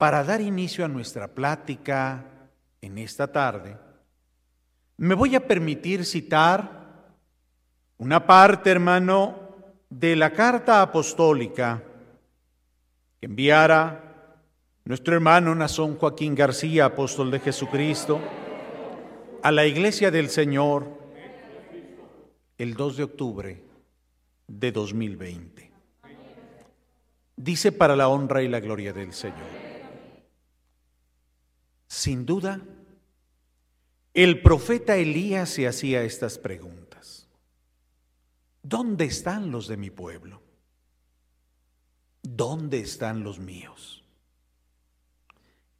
[0.00, 2.24] para dar inicio a nuestra plática
[2.80, 3.76] en esta tarde,
[4.96, 7.12] me voy a permitir citar
[7.98, 9.50] una parte, hermano,
[9.90, 11.82] de la carta apostólica
[13.20, 14.38] que enviara
[14.86, 18.18] nuestro hermano Nazón Joaquín García, apóstol de Jesucristo,
[19.42, 20.86] a la iglesia del Señor
[22.56, 23.62] el 2 de octubre
[24.48, 25.70] de 2020.
[27.36, 29.59] Dice para la honra y la gloria del Señor.
[31.90, 32.60] Sin duda,
[34.14, 37.26] el profeta Elías se hacía estas preguntas.
[38.62, 40.40] ¿Dónde están los de mi pueblo?
[42.22, 44.04] ¿Dónde están los míos?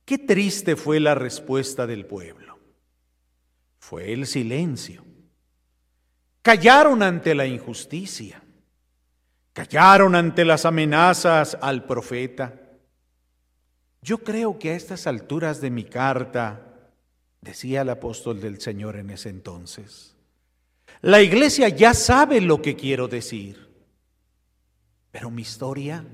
[0.05, 2.59] Qué triste fue la respuesta del pueblo.
[3.79, 5.05] Fue el silencio.
[6.43, 8.43] Callaron ante la injusticia.
[9.53, 12.70] Callaron ante las amenazas al profeta.
[14.03, 16.61] Yo creo que a estas alturas de mi carta,
[17.41, 20.15] decía el apóstol del Señor en ese entonces,
[21.03, 23.69] la iglesia ya sabe lo que quiero decir,
[25.11, 26.05] pero mi historia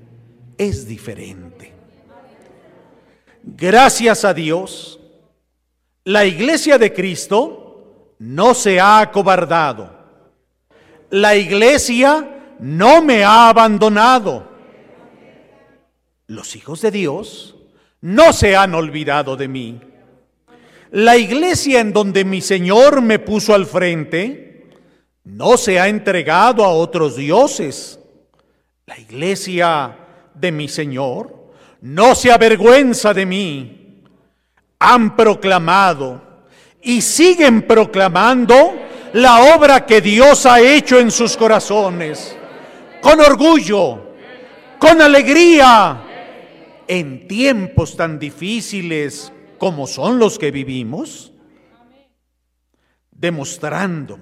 [0.57, 1.73] es diferente.
[3.43, 4.99] Gracias a Dios,
[6.03, 9.95] la iglesia de Cristo no se ha acobardado.
[11.09, 14.47] La iglesia no me ha abandonado.
[16.27, 17.56] Los hijos de Dios
[18.07, 19.81] no se han olvidado de mí.
[20.91, 24.69] La iglesia en donde mi Señor me puso al frente
[25.25, 27.99] no se ha entregado a otros dioses.
[28.85, 29.97] La iglesia
[30.33, 34.03] de mi Señor no se avergüenza de mí.
[34.79, 36.21] Han proclamado
[36.81, 38.73] y siguen proclamando
[39.11, 42.37] la obra que Dios ha hecho en sus corazones,
[43.01, 44.13] con orgullo,
[44.79, 46.06] con alegría,
[46.87, 51.31] en tiempos tan difíciles como son los que vivimos,
[53.11, 54.19] demostrando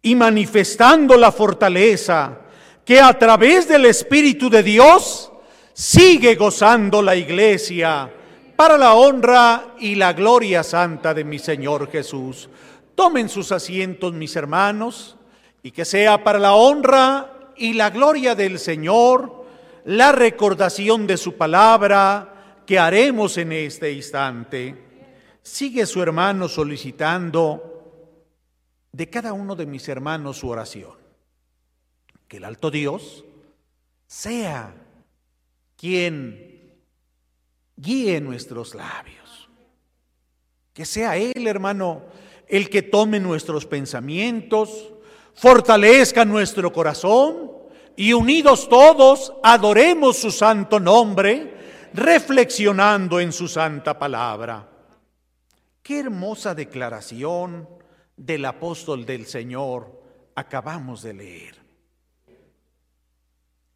[0.00, 2.40] y manifestando la fortaleza
[2.84, 5.32] que a través del Espíritu de Dios
[5.72, 8.12] sigue gozando la iglesia
[8.56, 12.48] para la honra y la gloria santa de mi Señor Jesús.
[12.94, 15.16] Tomen sus asientos, mis hermanos,
[15.62, 19.43] y que sea para la honra y la gloria del Señor
[19.84, 24.82] la recordación de su palabra que haremos en este instante.
[25.42, 27.70] Sigue su hermano solicitando
[28.92, 30.94] de cada uno de mis hermanos su oración.
[32.28, 33.24] Que el alto Dios
[34.06, 34.74] sea
[35.76, 36.78] quien
[37.76, 39.50] guíe nuestros labios.
[40.72, 42.02] Que sea Él, hermano,
[42.48, 44.92] el que tome nuestros pensamientos,
[45.34, 47.63] fortalezca nuestro corazón
[47.96, 54.68] y unidos todos adoremos su santo nombre, reflexionando en su santa palabra.
[55.82, 57.68] Qué hermosa declaración
[58.16, 60.02] del apóstol del Señor
[60.34, 61.56] acabamos de leer.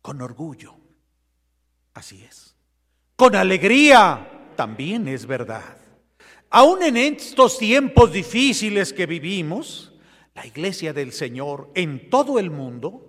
[0.02, 0.74] Con orgullo,
[1.94, 2.56] así es.
[3.14, 5.76] Con alegría, también es verdad.
[6.50, 9.92] Aún en estos tiempos difíciles que vivimos,
[10.34, 13.07] la iglesia del Señor en todo el mundo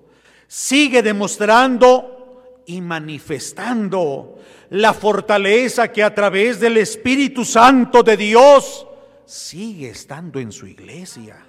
[0.49, 4.39] sigue demostrando y manifestando
[4.71, 8.87] la fortaleza que a través del Espíritu Santo de Dios
[9.25, 11.45] sigue estando en su iglesia.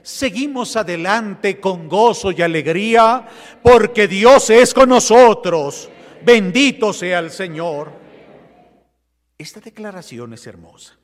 [0.00, 3.26] Seguimos adelante con gozo y alegría
[3.64, 5.88] porque Dios es con nosotros.
[6.24, 7.90] Bendito sea el Señor.
[9.36, 10.96] Esta declaración es hermosa.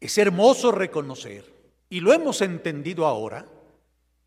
[0.00, 1.44] Es hermoso reconocer,
[1.88, 3.46] y lo hemos entendido ahora,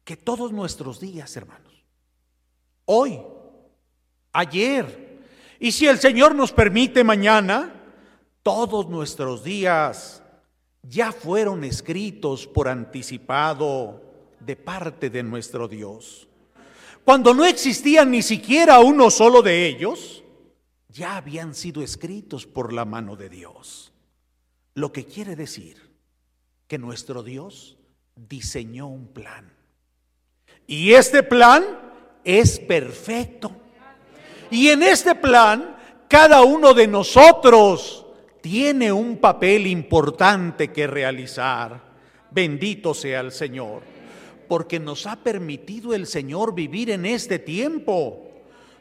[0.08, 1.84] que todos nuestros días, hermanos,
[2.86, 3.20] hoy,
[4.32, 5.20] ayer,
[5.60, 7.74] y si el Señor nos permite mañana,
[8.42, 10.24] todos nuestros días
[10.82, 14.02] ya fueron escritos por anticipado
[14.40, 16.30] de parte de nuestro Dios.
[17.04, 20.24] Cuando no existía ni siquiera uno solo de ellos,
[20.88, 23.92] ya habían sido escritos por la mano de Dios.
[24.74, 25.92] Lo que quiere decir
[26.66, 27.76] que nuestro Dios
[28.16, 29.57] diseñó un plan
[30.68, 31.66] y este plan
[32.26, 33.52] es perfecto.
[34.52, 35.78] Y en este plan,
[36.10, 38.06] cada uno de nosotros
[38.42, 41.82] tiene un papel importante que realizar.
[42.32, 43.82] Bendito sea el Señor,
[44.50, 48.28] porque nos ha permitido el Señor vivir en este tiempo,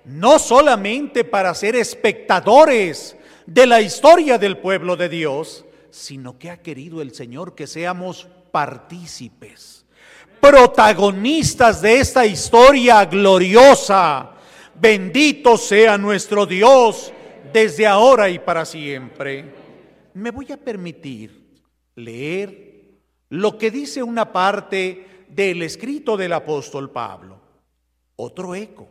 [0.05, 3.17] no solamente para ser espectadores
[3.47, 8.27] de la historia del pueblo de Dios, sino que ha querido el Señor que seamos
[8.50, 9.75] partícipes
[10.49, 14.31] protagonistas de esta historia gloriosa.
[14.77, 17.13] Bendito sea nuestro Dios
[17.53, 19.45] desde ahora y para siempre.
[20.15, 21.59] Me voy a permitir
[21.97, 22.85] leer
[23.31, 27.41] lo que dice una parte del escrito del apóstol Pablo.
[28.15, 28.89] Otro eco,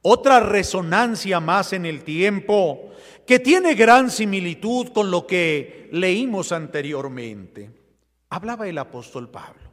[0.00, 2.92] otra resonancia más en el tiempo
[3.26, 7.70] que tiene gran similitud con lo que leímos anteriormente.
[8.30, 9.67] Hablaba el apóstol Pablo.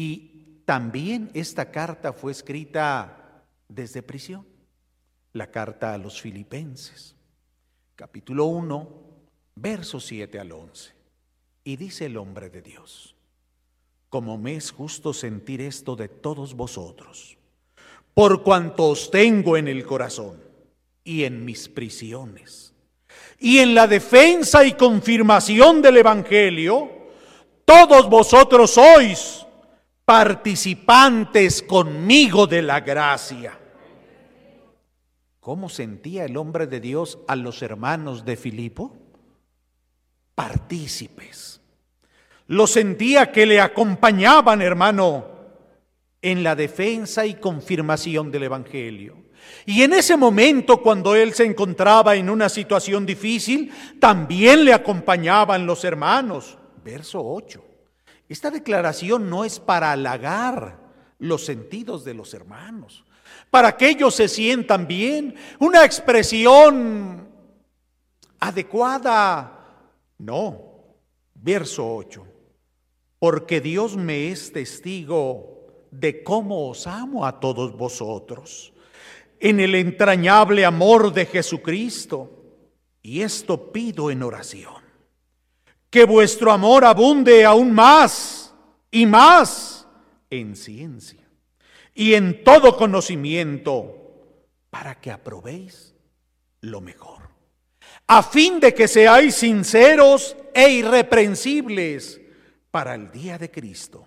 [0.00, 4.46] Y también esta carta fue escrita desde prisión,
[5.32, 7.16] la carta a los filipenses,
[7.96, 8.88] capítulo 1,
[9.56, 10.92] versos 7 al 11.
[11.64, 13.16] Y dice el hombre de Dios,
[14.08, 17.36] como me es justo sentir esto de todos vosotros,
[18.14, 20.40] por cuanto os tengo en el corazón
[21.02, 22.72] y en mis prisiones,
[23.40, 26.88] y en la defensa y confirmación del Evangelio,
[27.64, 29.47] todos vosotros sois
[30.08, 33.58] participantes conmigo de la gracia.
[35.38, 38.96] ¿Cómo sentía el hombre de Dios a los hermanos de Filipo?
[40.34, 41.60] Partícipes.
[42.46, 45.26] Lo sentía que le acompañaban, hermano,
[46.22, 49.14] en la defensa y confirmación del Evangelio.
[49.66, 53.70] Y en ese momento, cuando él se encontraba en una situación difícil,
[54.00, 56.56] también le acompañaban los hermanos.
[56.82, 57.67] Verso 8.
[58.28, 60.78] Esta declaración no es para halagar
[61.18, 63.04] los sentidos de los hermanos,
[63.50, 67.28] para que ellos se sientan bien, una expresión
[68.38, 69.54] adecuada.
[70.18, 70.62] No,
[71.34, 72.26] verso 8,
[73.18, 78.74] porque Dios me es testigo de cómo os amo a todos vosotros
[79.40, 82.34] en el entrañable amor de Jesucristo.
[83.00, 84.77] Y esto pido en oración
[85.90, 88.54] que vuestro amor abunde aún más
[88.90, 89.86] y más
[90.30, 91.28] en ciencia
[91.94, 93.94] y en todo conocimiento,
[94.70, 95.94] para que aprobéis
[96.60, 97.22] lo mejor,
[98.06, 102.20] a fin de que seáis sinceros e irreprensibles
[102.70, 104.06] para el día de Cristo,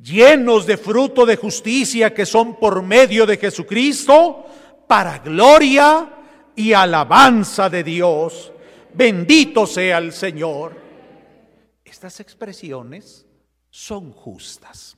[0.00, 4.46] llenos de fruto de justicia que son por medio de Jesucristo,
[4.86, 6.08] para gloria
[6.54, 8.52] y alabanza de Dios.
[8.92, 10.89] Bendito sea el Señor.
[11.90, 13.26] Estas expresiones
[13.68, 14.96] son justas.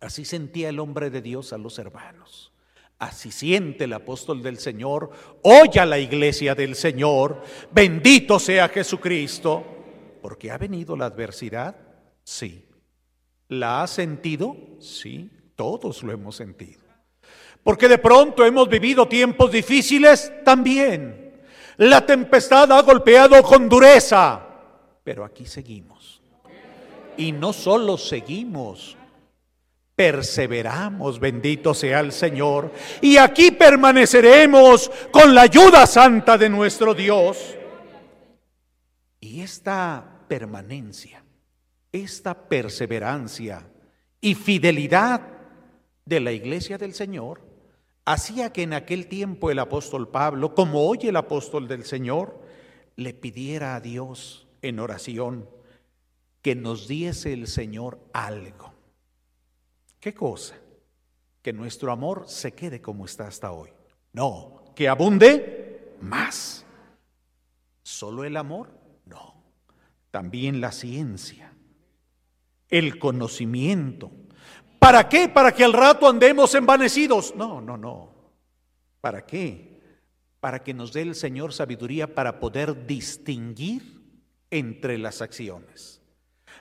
[0.00, 2.52] Así sentía el hombre de Dios a los hermanos.
[3.00, 5.10] Así siente el apóstol del Señor.
[5.42, 7.42] Oye a la iglesia del Señor.
[7.72, 9.64] Bendito sea Jesucristo.
[10.22, 11.74] Porque ha venido la adversidad.
[12.22, 12.68] Sí.
[13.48, 14.56] ¿La ha sentido?
[14.78, 15.28] Sí.
[15.56, 16.82] Todos lo hemos sentido.
[17.64, 21.42] Porque de pronto hemos vivido tiempos difíciles también.
[21.78, 24.49] La tempestad ha golpeado con dureza
[25.04, 26.20] pero aquí seguimos.
[27.16, 28.96] Y no solo seguimos,
[29.94, 37.56] perseveramos, bendito sea el Señor, y aquí permaneceremos con la ayuda santa de nuestro Dios.
[39.20, 41.22] Y esta permanencia,
[41.92, 43.68] esta perseverancia
[44.20, 45.20] y fidelidad
[46.04, 47.42] de la iglesia del Señor
[48.04, 52.40] hacía que en aquel tiempo el apóstol Pablo, como hoy el apóstol del Señor,
[52.96, 55.48] le pidiera a Dios en oración
[56.42, 58.72] que nos diese el Señor algo.
[59.98, 60.56] ¿Qué cosa?
[61.42, 63.70] Que nuestro amor se quede como está hasta hoy.
[64.12, 66.64] No, que abunde más.
[67.82, 68.70] ¿Solo el amor?
[69.04, 69.42] No.
[70.10, 71.52] También la ciencia,
[72.68, 74.10] el conocimiento.
[74.78, 75.28] ¿Para qué?
[75.28, 77.34] ¿Para que al rato andemos envanecidos?
[77.36, 78.10] No, no, no.
[79.00, 79.78] ¿Para qué?
[80.40, 83.99] Para que nos dé el Señor sabiduría para poder distinguir
[84.50, 86.00] entre las acciones,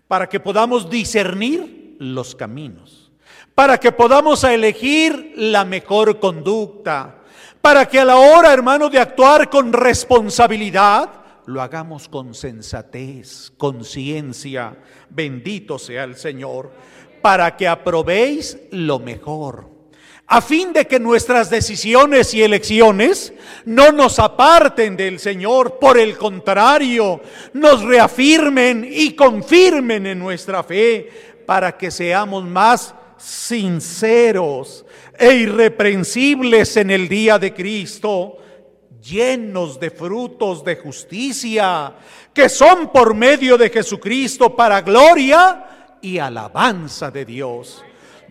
[0.07, 3.11] para que podamos discernir los caminos,
[3.55, 7.23] para que podamos elegir la mejor conducta,
[7.61, 11.09] para que a la hora, hermano, de actuar con responsabilidad,
[11.45, 14.77] lo hagamos con sensatez, conciencia,
[15.09, 16.71] bendito sea el Señor,
[17.21, 19.78] para que aprobéis lo mejor
[20.31, 23.33] a fin de que nuestras decisiones y elecciones
[23.65, 27.19] no nos aparten del Señor, por el contrario,
[27.53, 31.09] nos reafirmen y confirmen en nuestra fe
[31.47, 34.85] para que seamos más sinceros
[35.17, 38.37] e irreprensibles en el día de Cristo,
[39.01, 41.95] llenos de frutos de justicia,
[42.31, 47.83] que son por medio de Jesucristo para gloria y alabanza de Dios.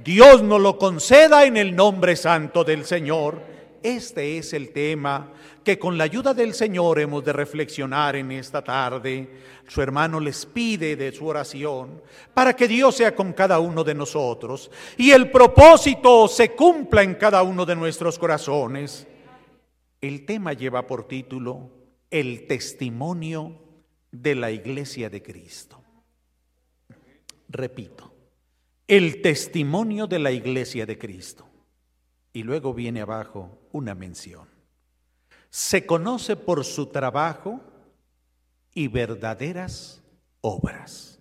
[0.08, 3.42] Dios nos lo conceda en el nombre santo del Señor.
[3.82, 8.64] Este es el tema que con la ayuda del Señor hemos de reflexionar en esta
[8.64, 9.28] tarde.
[9.66, 12.00] Su hermano les pide de su oración
[12.32, 17.16] para que Dios sea con cada uno de nosotros y el propósito se cumpla en
[17.16, 19.06] cada uno de nuestros corazones.
[20.00, 21.68] El tema lleva por título
[22.10, 23.60] El testimonio
[24.10, 25.82] de la iglesia de Cristo.
[27.50, 28.14] Repito,
[28.88, 31.46] el testimonio de la iglesia de Cristo.
[32.32, 34.48] Y luego viene abajo una mención.
[35.50, 37.60] Se conoce por su trabajo
[38.72, 40.02] y verdaderas
[40.40, 41.20] obras.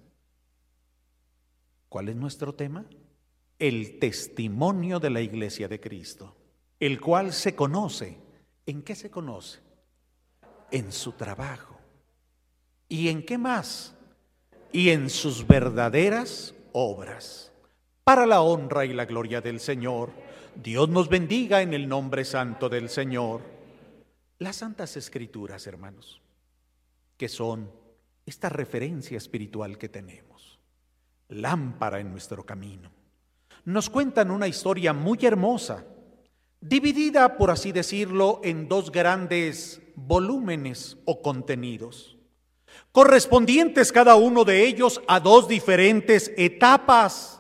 [1.90, 2.86] ¿Cuál es nuestro tema?
[3.60, 6.36] El testimonio de la iglesia de Cristo,
[6.80, 8.18] el cual se conoce.
[8.66, 9.60] ¿En qué se conoce?
[10.72, 11.78] En su trabajo.
[12.88, 13.94] ¿Y en qué más?
[14.72, 17.52] Y en sus verdaderas obras.
[18.08, 20.12] Para la honra y la gloria del Señor,
[20.56, 23.42] Dios nos bendiga en el nombre santo del Señor.
[24.40, 26.22] Las santas escrituras, hermanos,
[27.18, 27.70] que son
[28.26, 30.58] esta referencia espiritual que tenemos,
[31.28, 32.90] lámpara en nuestro camino,
[33.66, 35.84] nos cuentan una historia muy hermosa,
[36.62, 42.18] dividida, por así decirlo, en dos grandes volúmenes o contenidos
[42.92, 47.37] correspondientes cada uno de ellos a dos diferentes etapas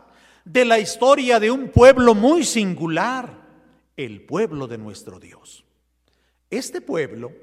[0.47, 3.45] de la historia de un pueblo muy singular,
[3.97, 5.65] el pueblo de nuestro Dios.
[6.49, 7.33] Este pueblo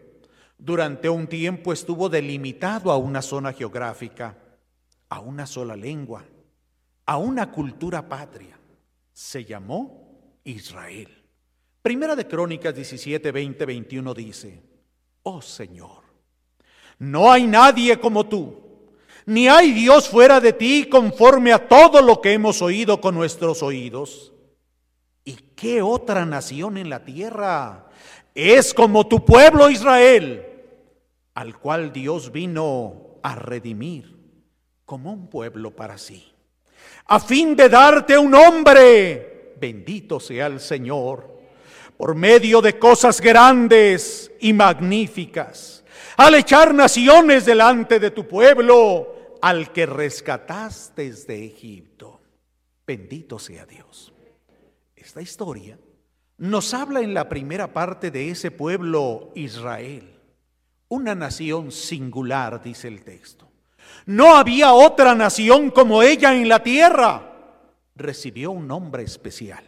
[0.57, 4.39] durante un tiempo estuvo delimitado a una zona geográfica,
[5.11, 6.25] a una sola lengua,
[7.05, 8.59] a una cultura patria.
[9.13, 11.09] Se llamó Israel.
[11.83, 14.63] Primera de Crónicas 17, 20, 21 dice,
[15.25, 16.05] oh Señor,
[16.99, 18.64] no hay nadie como tú,
[19.27, 23.63] ni hay Dios fuera de ti conforme a todo lo que hemos oído con nuestros
[23.63, 24.33] oídos.
[25.25, 27.87] ¿Y qué otra nación en la tierra
[28.35, 30.47] es como tu pueblo Israel,
[31.35, 34.15] al cual Dios vino a redimir
[34.85, 36.31] como un pueblo para sí,
[37.07, 41.33] a fin de darte un nombre, bendito sea el Señor,
[41.97, 45.85] por medio de cosas grandes y magníficas
[46.17, 49.14] al echar naciones delante de tu pueblo,
[49.45, 52.19] al que rescataste de Egipto.
[52.87, 54.11] Bendito sea Dios.
[54.97, 55.79] Esta historia
[56.39, 60.19] nos habla en la primera parte de ese pueblo Israel,
[60.89, 63.47] una nación singular, dice el texto.
[64.07, 67.31] No había otra nación como ella en la tierra.
[67.97, 69.63] Recibió un nombre especial.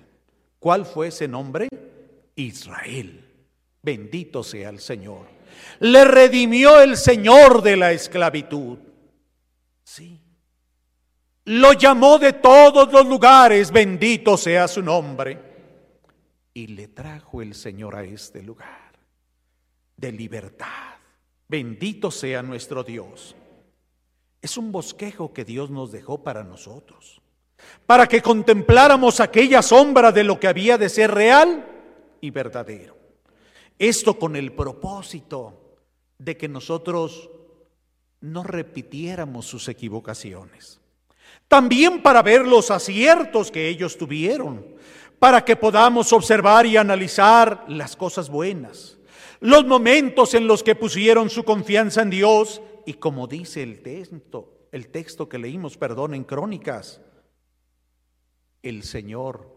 [0.59, 1.69] ¿Cuál fue ese nombre?
[2.35, 3.31] Israel.
[3.83, 5.37] Bendito sea el Señor
[5.81, 8.79] le redimió el Señor de la esclavitud.
[11.47, 15.39] Lo llamó de todos los lugares, bendito sea su nombre.
[16.53, 18.93] Y le trajo el Señor a este lugar
[19.97, 20.97] de libertad.
[21.47, 23.37] Bendito sea nuestro Dios.
[24.43, 27.23] Es un bosquejo que Dios nos dejó para nosotros,
[27.87, 31.65] para que contempláramos aquella sombra de lo que había de ser real
[32.21, 32.97] y verdadero.
[33.79, 35.77] Esto con el propósito
[36.19, 37.31] de que nosotros
[38.21, 40.81] no repitiéramos sus equivocaciones.
[41.49, 44.67] También para ver los aciertos que ellos tuvieron,
[45.19, 48.99] para que podamos observar y analizar las cosas buenas,
[49.41, 54.69] los momentos en los que pusieron su confianza en Dios y como dice el texto,
[54.73, 57.01] el texto que leímos, perdón, en Crónicas,
[58.63, 59.55] el Señor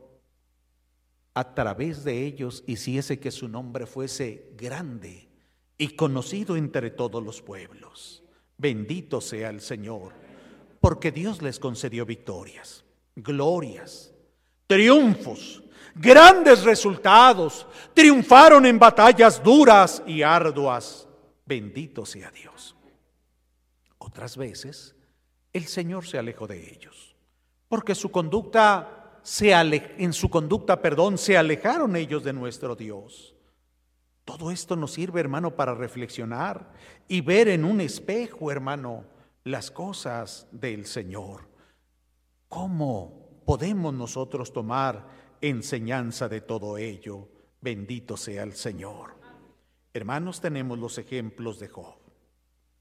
[1.34, 5.29] a través de ellos hiciese que su nombre fuese grande
[5.77, 8.24] y conocido entre todos los pueblos.
[8.58, 10.13] Bendito sea el Señor,
[10.79, 12.83] porque Dios les concedió victorias,
[13.15, 14.13] glorias,
[14.67, 15.63] triunfos,
[15.95, 21.07] grandes resultados, triunfaron en batallas duras y arduas.
[21.45, 22.75] Bendito sea Dios.
[23.98, 24.95] Otras veces
[25.51, 27.15] el Señor se alejó de ellos,
[27.67, 33.36] porque su conducta se en su conducta, perdón, se alejaron ellos de nuestro Dios.
[34.25, 36.71] Todo esto nos sirve, hermano, para reflexionar
[37.07, 39.03] y ver en un espejo, hermano,
[39.50, 41.48] las cosas del Señor.
[42.48, 45.08] ¿Cómo podemos nosotros tomar
[45.41, 47.27] enseñanza de todo ello?
[47.60, 49.15] Bendito sea el Señor.
[49.91, 51.96] Hermanos, tenemos los ejemplos de Job.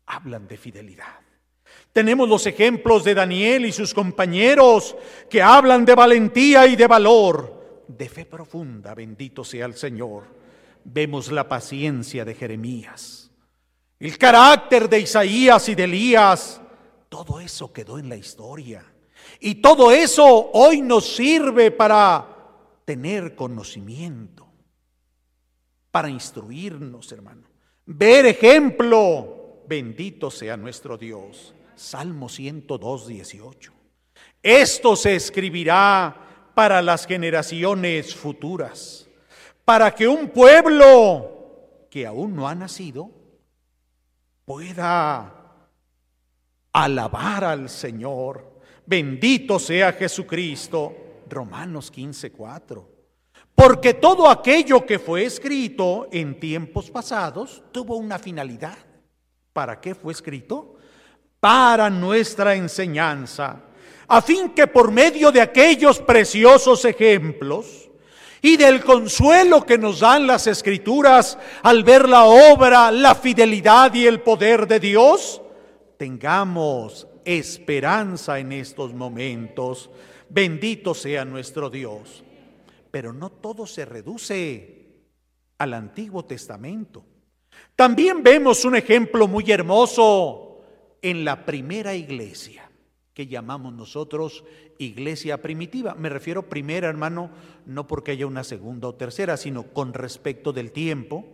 [0.07, 1.21] Hablan de fidelidad.
[1.93, 4.95] Tenemos los ejemplos de Daniel y sus compañeros
[5.31, 10.25] que hablan de valentía y de valor, de fe profunda, bendito sea el Señor.
[10.85, 13.18] Vemos la paciencia de Jeremías,
[14.01, 16.61] el carácter de Isaías y de Elías.
[17.09, 18.85] Todo eso quedó en la historia.
[19.41, 22.27] Y todo eso hoy nos sirve para
[22.85, 24.47] tener conocimiento,
[25.91, 27.47] para instruirnos, hermano.
[27.87, 31.55] Ver ejemplo, bendito sea nuestro Dios.
[31.75, 33.73] Salmo 102, 18.
[34.43, 39.09] Esto se escribirá para las generaciones futuras,
[39.65, 43.18] para que un pueblo que aún no ha nacido
[44.49, 45.31] pueda
[46.73, 48.61] alabar al Señor.
[48.87, 50.97] Bendito sea Jesucristo.
[51.29, 52.89] Romanos 15, 4.
[53.55, 58.79] Porque todo aquello que fue escrito en tiempos pasados tuvo una finalidad.
[59.53, 60.77] ¿Para qué fue escrito?
[61.39, 63.61] Para nuestra enseñanza,
[64.09, 67.88] a fin que por medio de aquellos preciosos ejemplos
[68.43, 74.07] y del consuelo que nos dan las escrituras al ver la obra, la fidelidad y
[74.07, 75.43] el poder de Dios,
[75.97, 79.91] tengamos esperanza en estos momentos.
[80.29, 82.25] Bendito sea nuestro Dios.
[82.91, 84.87] Pero no todo se reduce
[85.59, 87.05] al Antiguo Testamento.
[87.75, 90.61] También vemos un ejemplo muy hermoso
[91.03, 92.68] en la primera iglesia,
[93.19, 94.45] que llamamos nosotros
[94.79, 95.97] iglesia primitiva.
[95.97, 97.33] Me refiero primera, hermano,
[97.67, 101.27] no porque haya una segunda o tercera, sino con respecto del tiempo.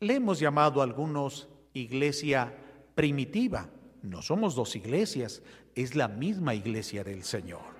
[0.00, 2.56] Le hemos llamado a algunos iglesia
[2.94, 3.68] primitiva.
[4.00, 5.42] No somos dos iglesias,
[5.74, 7.76] es la misma iglesia del Señor.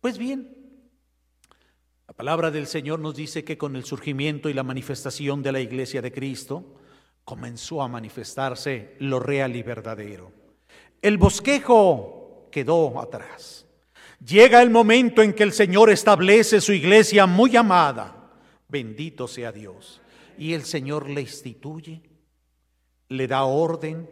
[0.00, 0.56] Pues bien,
[2.08, 5.60] la palabra del Señor nos dice que con el surgimiento y la manifestación de la
[5.60, 6.64] iglesia de Cristo,
[7.26, 10.45] comenzó a manifestarse lo real y verdadero.
[11.02, 13.66] El bosquejo quedó atrás.
[14.24, 18.30] Llega el momento en que el Señor establece su iglesia muy amada.
[18.68, 20.00] Bendito sea Dios.
[20.38, 22.02] Y el Señor le instituye
[23.08, 24.08] le da orden,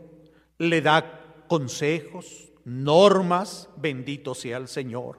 [0.58, 5.18] le da consejos, normas, bendito sea el Señor.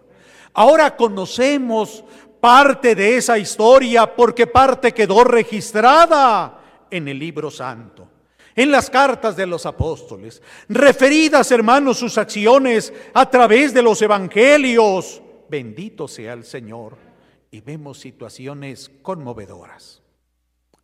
[0.53, 2.03] Ahora conocemos
[2.39, 8.07] parte de esa historia porque parte quedó registrada en el libro santo,
[8.55, 15.21] en las cartas de los apóstoles, referidas, hermanos, sus acciones a través de los evangelios.
[15.50, 16.97] Bendito sea el Señor.
[17.51, 20.01] Y vemos situaciones conmovedoras.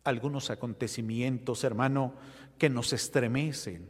[0.04, 2.14] Algunos acontecimientos, hermano,
[2.58, 3.88] que nos estremecen,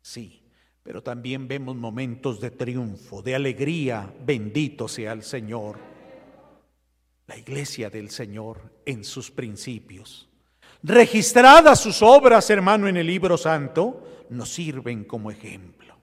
[0.00, 0.42] sí,
[0.82, 5.78] pero también vemos momentos de triunfo, de alegría, bendito sea el Señor.
[7.26, 10.28] La iglesia del Señor en sus principios,
[10.84, 15.96] registradas sus obras, hermano, en el libro santo, nos sirven como ejemplo.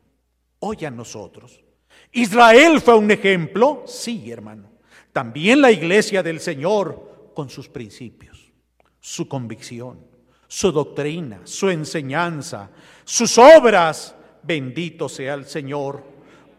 [0.60, 1.64] Hoy a nosotros.
[2.12, 4.70] Israel fue un ejemplo, sí, hermano.
[5.14, 8.52] También la iglesia del Señor con sus principios,
[9.00, 10.12] su convicción
[10.52, 12.70] su doctrina, su enseñanza,
[13.06, 14.14] sus obras.
[14.44, 16.04] Bendito sea el Señor,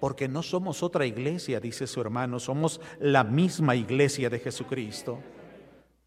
[0.00, 5.18] porque no somos otra iglesia, dice su hermano, somos la misma iglesia de Jesucristo.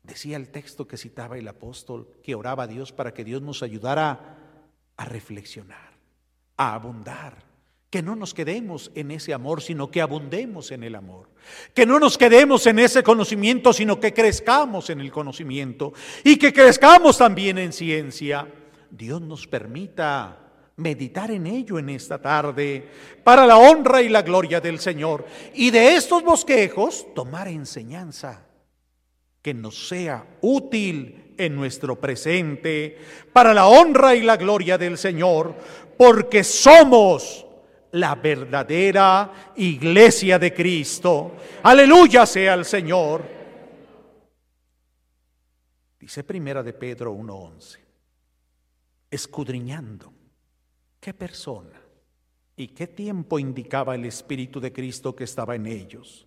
[0.06, 3.64] Decía el texto que citaba el apóstol, que oraba a Dios para que Dios nos
[3.64, 4.38] ayudara
[4.98, 5.98] a reflexionar,
[6.58, 7.46] a abundar
[7.96, 11.30] que no nos quedemos en ese amor, sino que abundemos en el amor.
[11.74, 16.52] Que no nos quedemos en ese conocimiento, sino que crezcamos en el conocimiento y que
[16.52, 18.52] crezcamos también en ciencia.
[18.92, 20.38] Dios nos permita
[20.76, 22.86] meditar en ello en esta tarde
[23.24, 25.26] para la honra y la gloria del Señor.
[25.54, 28.46] Y de estos bosquejos tomar enseñanza
[29.46, 32.98] que nos sea útil en nuestro presente
[33.32, 35.54] para la honra y la gloria del Señor,
[35.96, 37.46] porque somos
[37.92, 41.34] la verdadera iglesia de Cristo.
[41.62, 43.24] Aleluya sea el Señor.
[46.00, 47.78] Dice primera de Pedro 1:11,
[49.12, 50.12] escudriñando
[51.00, 51.80] qué persona
[52.56, 56.26] y qué tiempo indicaba el Espíritu de Cristo que estaba en ellos,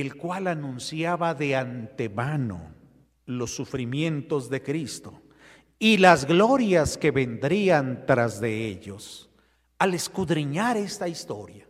[0.00, 2.74] el cual anunciaba de antemano
[3.24, 5.22] los sufrimientos de Cristo
[5.78, 9.30] y las glorias que vendrían tras de ellos.
[9.78, 11.66] Al escudriñar esta historia,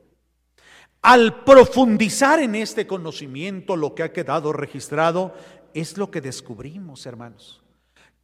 [1.02, 5.32] al profundizar en este conocimiento, lo que ha quedado registrado
[5.72, 7.62] es lo que descubrimos, hermanos,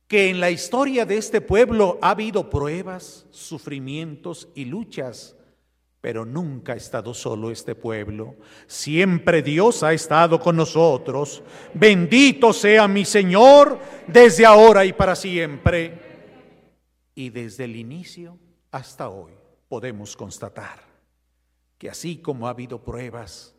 [0.08, 5.36] que en la historia de este pueblo ha habido pruebas, sufrimientos y luchas,
[6.02, 8.34] pero nunca ha estado solo este pueblo.
[8.66, 11.44] Siempre Dios ha estado con nosotros.
[11.72, 15.94] Bendito sea mi Señor desde ahora y para siempre.
[17.14, 18.36] Y desde el inicio
[18.72, 19.30] hasta hoy
[19.68, 20.82] podemos constatar
[21.78, 23.54] que así como ha habido pruebas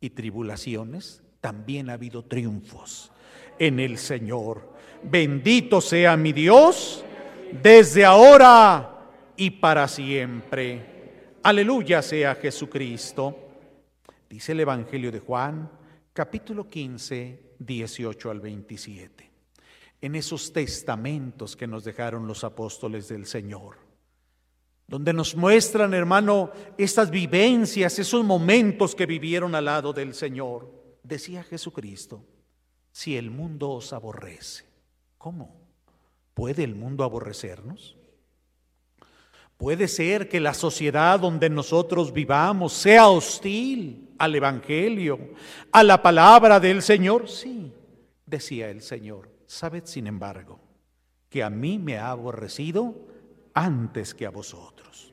[0.00, 3.12] y tribulaciones, también ha habido triunfos
[3.58, 4.72] en el Señor.
[5.02, 7.04] Bendito sea mi Dios
[7.62, 10.91] desde ahora y para siempre.
[11.44, 13.36] Aleluya sea Jesucristo.
[14.30, 15.70] Dice el Evangelio de Juan,
[16.12, 19.30] capítulo 15, 18 al 27.
[20.00, 23.92] En esos testamentos que nos dejaron los apóstoles del Señor
[24.92, 30.70] donde nos muestran, hermano, estas vivencias, esos momentos que vivieron al lado del Señor.
[31.02, 32.22] Decía Jesucristo,
[32.90, 34.66] si el mundo os aborrece,
[35.16, 35.56] ¿cómo?
[36.34, 37.96] ¿Puede el mundo aborrecernos?
[39.62, 45.20] ¿Puede ser que la sociedad donde nosotros vivamos sea hostil al Evangelio,
[45.70, 47.28] a la palabra del Señor?
[47.28, 47.72] Sí,
[48.26, 49.30] decía el Señor.
[49.46, 50.58] Sabed, sin embargo,
[51.28, 53.06] que a mí me ha aborrecido
[53.54, 55.12] antes que a vosotros.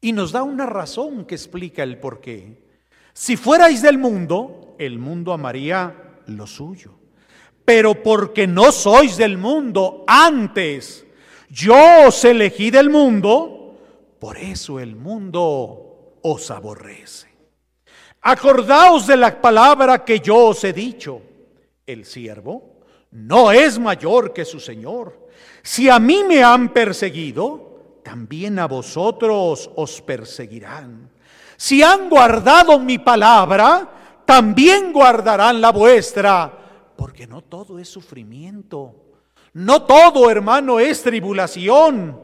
[0.00, 2.60] Y nos da una razón que explica el por qué.
[3.12, 6.98] Si fuerais del mundo, el mundo amaría lo suyo.
[7.64, 11.06] Pero porque no sois del mundo, antes
[11.48, 13.57] yo os elegí del mundo,
[14.18, 17.28] por eso el mundo os aborrece.
[18.20, 21.22] Acordaos de la palabra que yo os he dicho.
[21.86, 22.78] El siervo
[23.12, 25.28] no es mayor que su Señor.
[25.62, 31.10] Si a mí me han perseguido, también a vosotros os perseguirán.
[31.56, 38.94] Si han guardado mi palabra, también guardarán la vuestra, porque no todo es sufrimiento.
[39.54, 42.20] No todo, hermano, es tribulación.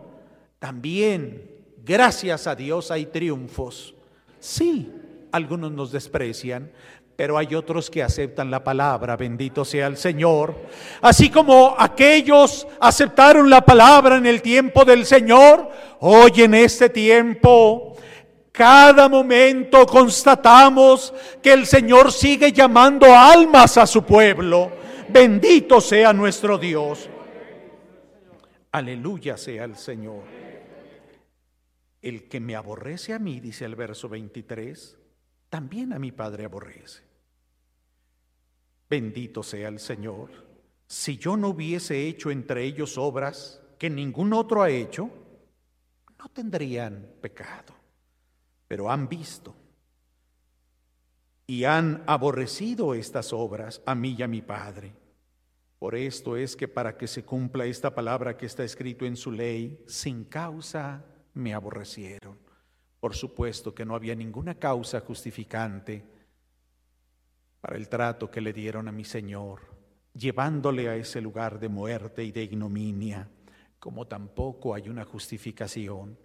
[0.59, 1.54] También,
[1.85, 3.95] gracias a Dios, hay triunfos.
[4.39, 4.93] Sí,
[5.33, 6.71] algunos nos desprecian,
[7.17, 10.55] pero hay otros que aceptan la palabra, bendito sea el Señor.
[11.01, 15.71] Así como aquellos aceptaron la palabra en el tiempo del Señor,
[16.01, 17.97] hoy en este tiempo,
[18.51, 24.71] cada momento constatamos que el Señor sigue llamando almas a su pueblo.
[25.09, 27.09] Bendito sea nuestro Dios.
[28.73, 30.23] Aleluya sea el Señor.
[32.05, 34.99] El que me aborrece a mí, dice el verso 23,
[35.49, 37.03] también a mi Padre aborrece.
[38.91, 40.29] Bendito sea el Señor.
[40.87, 45.09] Si yo no hubiese hecho entre ellos obras que ningún otro ha hecho,
[46.19, 47.75] no tendrían pecado.
[48.69, 49.57] Pero han visto
[51.47, 54.93] y han aborrecido estas obras a mí y a mi Padre.
[55.79, 59.33] Por esto es que para que se cumpla esta palabra que está escrito en su
[59.33, 61.03] ley, sin causa
[61.35, 62.39] me aborrecieron.
[63.01, 66.05] Por supuesto que no había ninguna causa justificante
[67.61, 69.61] para el trato que le dieron a mi Señor,
[70.15, 73.29] llevándole a ese lugar de muerte y de ignominia,
[73.79, 76.19] como tampoco hay una justificación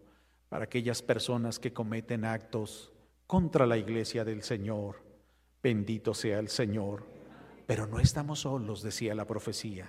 [0.47, 2.91] para aquellas personas que cometen actos
[3.27, 5.03] contra la iglesia del Señor.
[5.61, 7.05] Bendito sea el Señor.
[7.67, 9.85] Pero no estamos solos, decía la profecía.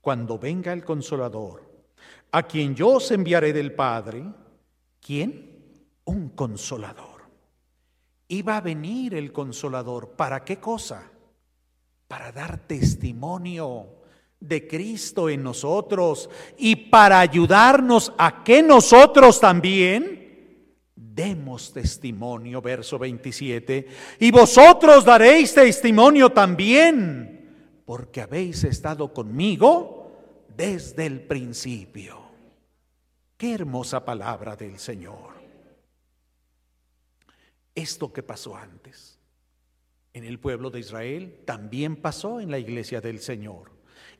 [0.00, 1.68] Cuando venga el consolador,
[2.32, 4.24] a quien yo os enviaré del Padre,
[5.08, 5.32] ¿quién?
[6.04, 7.18] Un consolador
[8.28, 10.10] Iba a venir el consolador.
[10.10, 11.10] ¿Para qué cosa?
[12.06, 13.86] Para dar testimonio
[14.38, 23.88] de Cristo en nosotros y para ayudarnos a que nosotros también demos testimonio, verso 27,
[24.20, 30.12] y vosotros daréis testimonio también, porque habéis estado conmigo
[30.54, 32.27] desde el principio.
[33.38, 35.38] Qué hermosa palabra del Señor
[37.78, 39.18] esto que pasó antes.
[40.12, 43.70] En el pueblo de Israel también pasó en la iglesia del Señor.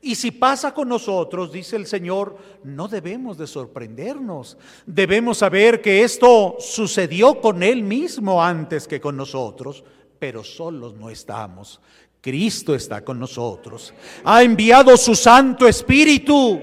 [0.01, 4.57] Y si pasa con nosotros, dice el Señor, no debemos de sorprendernos.
[4.85, 9.83] Debemos saber que esto sucedió con Él mismo antes que con nosotros,
[10.19, 11.81] pero solos no estamos.
[12.21, 13.93] Cristo está con nosotros.
[14.23, 16.61] Ha enviado su Santo Espíritu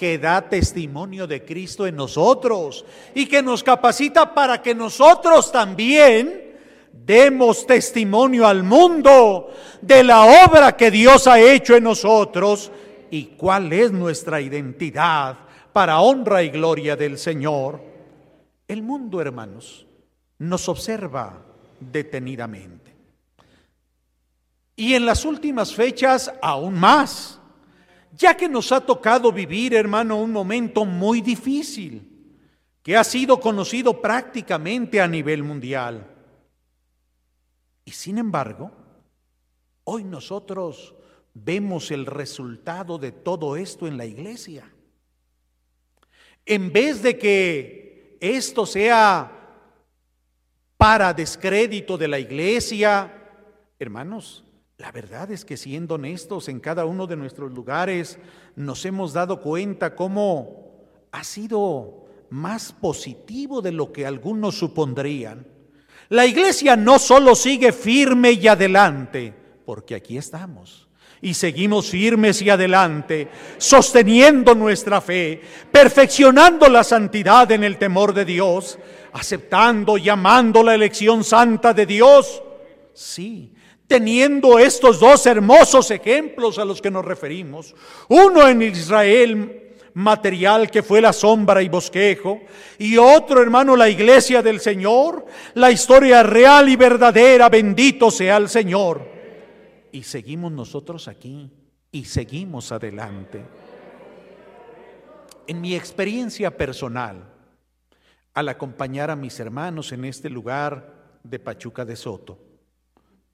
[0.00, 6.56] que da testimonio de Cristo en nosotros y que nos capacita para que nosotros también
[6.90, 9.50] demos testimonio al mundo
[9.82, 12.72] de la obra que Dios ha hecho en nosotros
[13.10, 15.36] y cuál es nuestra identidad
[15.70, 17.82] para honra y gloria del Señor.
[18.66, 19.86] El mundo, hermanos,
[20.38, 21.42] nos observa
[21.78, 22.96] detenidamente.
[24.76, 27.39] Y en las últimas fechas aún más
[28.12, 32.06] ya que nos ha tocado vivir, hermano, un momento muy difícil,
[32.82, 36.06] que ha sido conocido prácticamente a nivel mundial.
[37.84, 38.70] Y sin embargo,
[39.84, 40.94] hoy nosotros
[41.34, 44.70] vemos el resultado de todo esto en la iglesia.
[46.46, 49.36] En vez de que esto sea
[50.76, 53.12] para descrédito de la iglesia,
[53.78, 54.44] hermanos,
[54.80, 58.18] la verdad es que siendo honestos en cada uno de nuestros lugares,
[58.56, 65.46] nos hemos dado cuenta cómo ha sido más positivo de lo que algunos supondrían.
[66.08, 69.34] La iglesia no solo sigue firme y adelante,
[69.66, 70.88] porque aquí estamos.
[71.20, 78.24] Y seguimos firmes y adelante, sosteniendo nuestra fe, perfeccionando la santidad en el temor de
[78.24, 78.78] Dios,
[79.12, 82.42] aceptando y amando la elección santa de Dios.
[82.94, 83.52] Sí,
[83.90, 87.74] teniendo estos dos hermosos ejemplos a los que nos referimos,
[88.08, 92.40] uno en Israel material que fue la sombra y bosquejo,
[92.78, 98.48] y otro hermano la iglesia del Señor, la historia real y verdadera, bendito sea el
[98.48, 99.04] Señor.
[99.90, 101.50] Y seguimos nosotros aquí
[101.90, 103.42] y seguimos adelante.
[105.48, 107.24] En mi experiencia personal,
[108.34, 112.49] al acompañar a mis hermanos en este lugar de Pachuca de Soto,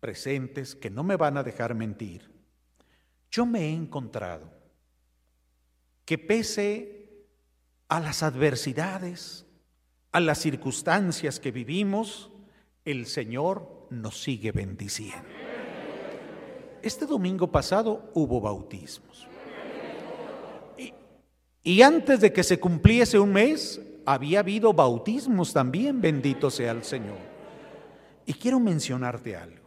[0.01, 2.31] presentes que no me van a dejar mentir,
[3.31, 4.51] yo me he encontrado
[6.05, 7.27] que pese
[7.89, 9.45] a las adversidades,
[10.13, 12.31] a las circunstancias que vivimos,
[12.85, 15.29] el Señor nos sigue bendiciendo.
[16.83, 19.27] Este domingo pasado hubo bautismos.
[20.79, 20.93] Y,
[21.65, 26.85] y, antes de que se cumpliese un mes, había habido bautismos también, bendito sea el
[26.85, 27.19] Señor.
[28.25, 29.66] Y quiero mencionarte algo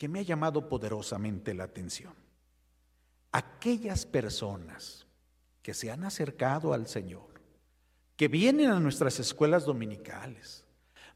[0.00, 2.14] que me ha llamado poderosamente la atención.
[3.32, 5.06] Aquellas personas
[5.60, 7.28] que se han acercado al Señor,
[8.16, 10.64] que vienen a nuestras escuelas dominicales,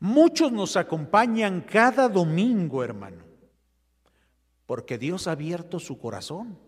[0.01, 3.25] muchos nos acompañan cada domingo, hermano,
[4.67, 6.59] porque Dios ha abierto su corazón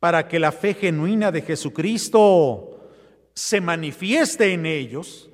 [0.00, 2.90] para que la fe genuina de Jesucristo
[3.32, 5.30] se manifieste en ellos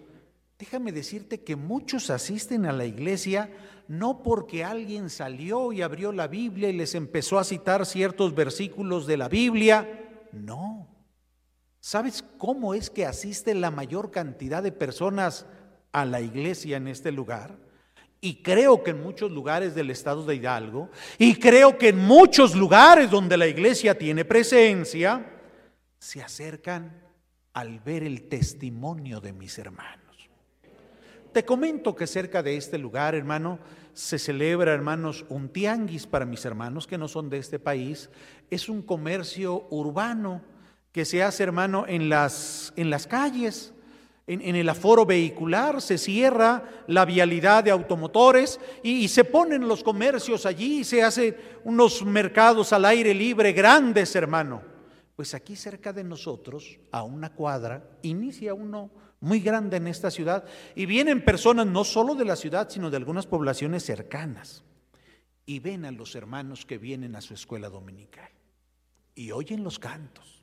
[0.59, 3.51] Déjame decirte que muchos asisten a la iglesia
[3.89, 9.07] no porque alguien salió y abrió la Biblia y les empezó a citar ciertos versículos
[9.07, 10.29] de la Biblia.
[10.33, 10.89] No.
[11.81, 15.47] ¿Sabes cómo es que asiste la mayor cantidad de personas
[15.93, 17.57] a la iglesia en este lugar?
[18.21, 22.57] Y creo que en muchos lugares del estado de Hidalgo, y creo que en muchos
[22.57, 25.25] lugares donde la iglesia tiene presencia,
[25.99, 27.03] se acercan
[27.53, 30.06] al ver el testimonio de mis hermanos.
[31.37, 33.59] Te comento que cerca de este lugar, hermano,
[33.93, 38.09] se celebra, hermanos, un tianguis para mis hermanos que no son de este país.
[38.49, 40.41] Es un comercio urbano
[40.93, 43.75] que se hace, hermano, en las, en las calles.
[44.27, 49.85] En, el aforo vehicular se cierra la vialidad de automotores y, y se ponen los
[49.85, 54.63] comercios allí se hacen unos mercados al aire libre grandes, hermano.
[55.15, 60.45] Pues aquí cerca de nosotros, a una cuadra, inicia uno muy grande en esta ciudad.
[60.75, 64.63] Y vienen personas no solo de la ciudad, sino de algunas poblaciones cercanas.
[65.45, 68.31] Y ven a los hermanos que vienen a su escuela dominical.
[69.15, 70.43] Y oyen los cantos.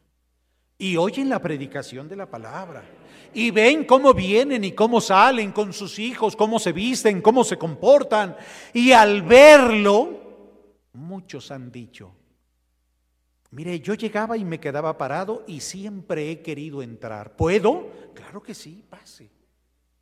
[0.78, 2.84] Y oyen la predicación de la palabra.
[3.34, 7.58] Y ven cómo vienen y cómo salen con sus hijos, cómo se visten, cómo se
[7.58, 8.36] comportan.
[8.74, 10.20] Y al verlo,
[10.94, 12.14] muchos han dicho,
[13.54, 17.36] Mire, yo llegaba y me quedaba parado y siempre he querido entrar.
[17.36, 17.88] ¿Puedo?
[18.34, 19.30] Claro que sí, pase.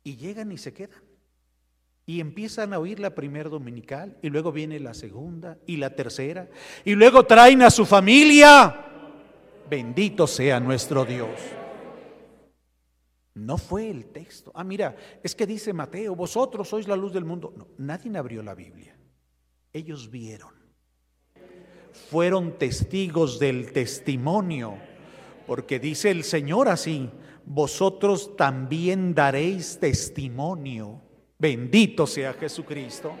[0.02, 1.02] Y llegan y se quedan.
[2.06, 6.48] Y empiezan a oír la primera dominical y luego viene la segunda y la tercera
[6.82, 8.86] y luego traen a su familia.
[9.68, 11.38] Bendito sea nuestro Dios.
[13.34, 14.50] No fue el texto.
[14.54, 17.52] Ah, mira, es que dice Mateo, vosotros sois la luz del mundo.
[17.54, 18.96] No, nadie abrió la Biblia.
[19.74, 20.54] Ellos vieron
[21.92, 24.78] fueron testigos del testimonio,
[25.46, 27.10] porque dice el Señor así,
[27.44, 31.00] vosotros también daréis testimonio.
[31.38, 33.12] Bendito sea Jesucristo.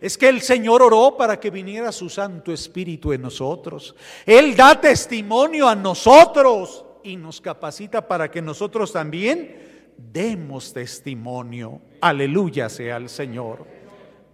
[0.00, 3.94] Es que el Señor oró para que viniera su Santo Espíritu en nosotros.
[4.24, 11.80] Él da testimonio a nosotros y nos capacita para que nosotros también demos testimonio.
[12.00, 13.66] Aleluya sea el Señor.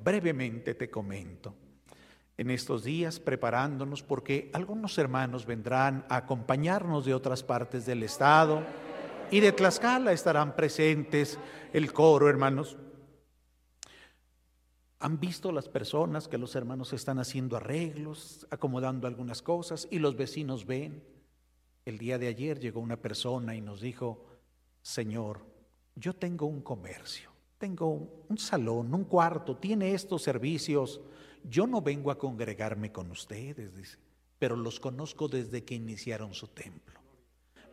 [0.02, 1.54] Brevemente te comento
[2.36, 8.62] en estos días preparándonos porque algunos hermanos vendrán a acompañarnos de otras partes del estado
[9.32, 11.38] y de Tlaxcala estarán presentes
[11.72, 12.76] el coro, hermanos.
[15.00, 20.16] Han visto las personas que los hermanos están haciendo arreglos, acomodando algunas cosas y los
[20.16, 21.02] vecinos ven.
[21.84, 24.24] El día de ayer llegó una persona y nos dijo,
[24.82, 25.40] Señor,
[25.96, 31.00] yo tengo un comercio, tengo un salón, un cuarto, tiene estos servicios
[31.44, 33.98] yo no vengo a congregarme con ustedes,
[34.38, 37.00] pero los conozco desde que iniciaron su templo.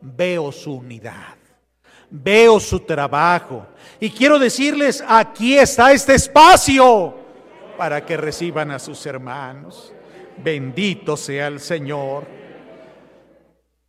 [0.02, 1.38] Veo su unidad,
[2.10, 3.68] veo su trabajo
[4.00, 7.16] y quiero decirles, aquí está este espacio
[7.78, 9.94] para que reciban a sus hermanos.
[10.44, 12.26] Bendito sea el Señor.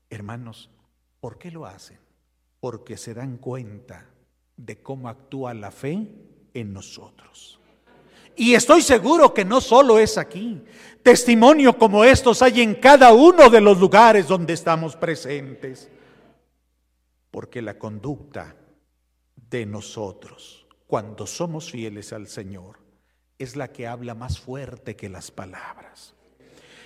[0.08, 0.68] Hermanos,
[1.20, 1.98] ¿por qué lo hacen?
[2.60, 4.06] Porque se dan cuenta
[4.56, 6.08] de cómo actúa la fe
[6.54, 7.60] en nosotros.
[8.36, 10.62] Y estoy seguro que no solo es aquí.
[11.02, 15.88] Testimonio como estos hay en cada uno de los lugares donde estamos presentes.
[17.30, 18.56] Porque la conducta
[19.36, 22.78] de nosotros, cuando somos fieles al Señor,
[23.38, 26.14] es la que habla más fuerte que las palabras.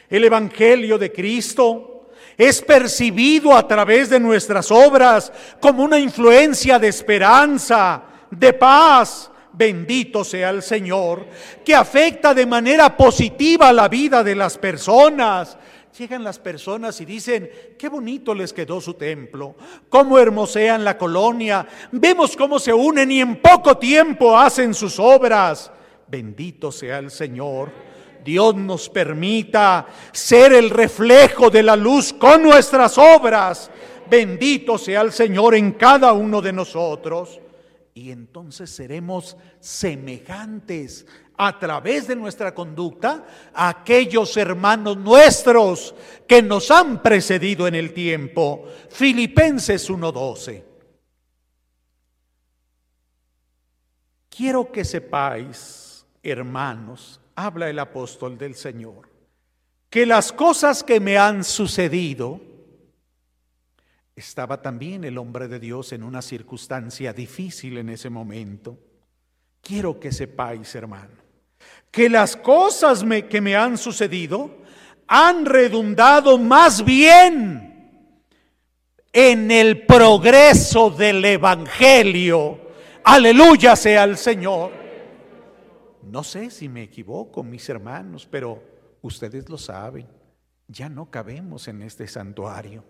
[0.09, 6.89] El Evangelio de Cristo es percibido a través de nuestras obras como una influencia de
[6.89, 11.27] esperanza, de paz, bendito sea el Señor,
[11.65, 15.57] que afecta de manera positiva la vida de las personas.
[15.97, 19.55] Llegan las personas y dicen, qué bonito les quedó su templo,
[19.89, 25.71] cómo hermosean la colonia, vemos cómo se unen y en poco tiempo hacen sus obras.
[26.09, 27.71] Bendito sea el Señor.
[28.25, 33.71] Dios nos permita ser el reflejo de la luz con nuestras obras.
[34.11, 37.41] Bendito sea el Señor en cada uno de nosotros.
[37.95, 45.95] Y entonces seremos semejantes a través de nuestra conducta a aquellos hermanos nuestros
[46.27, 48.67] que nos han precedido en el tiempo.
[48.91, 50.65] Filipenses 1:12.
[54.29, 59.09] Quiero que sepáis, hermanos, habla el apóstol del Señor,
[59.89, 62.41] que las cosas que me han sucedido,
[64.17, 68.79] estaba también el hombre de Dios en una circunstancia difícil en ese momento.
[69.61, 71.24] Quiero que sepáis, hermano,
[71.95, 74.51] que las cosas que me han sucedido
[75.07, 78.11] han redundado más bien
[79.13, 82.59] en el progreso del Evangelio.
[83.05, 84.73] Aleluya sea el Señor.
[86.03, 88.63] No sé si me equivoco, mis hermanos, pero
[89.03, 90.07] ustedes lo saben.
[90.67, 92.83] Ya no cabemos en este santuario.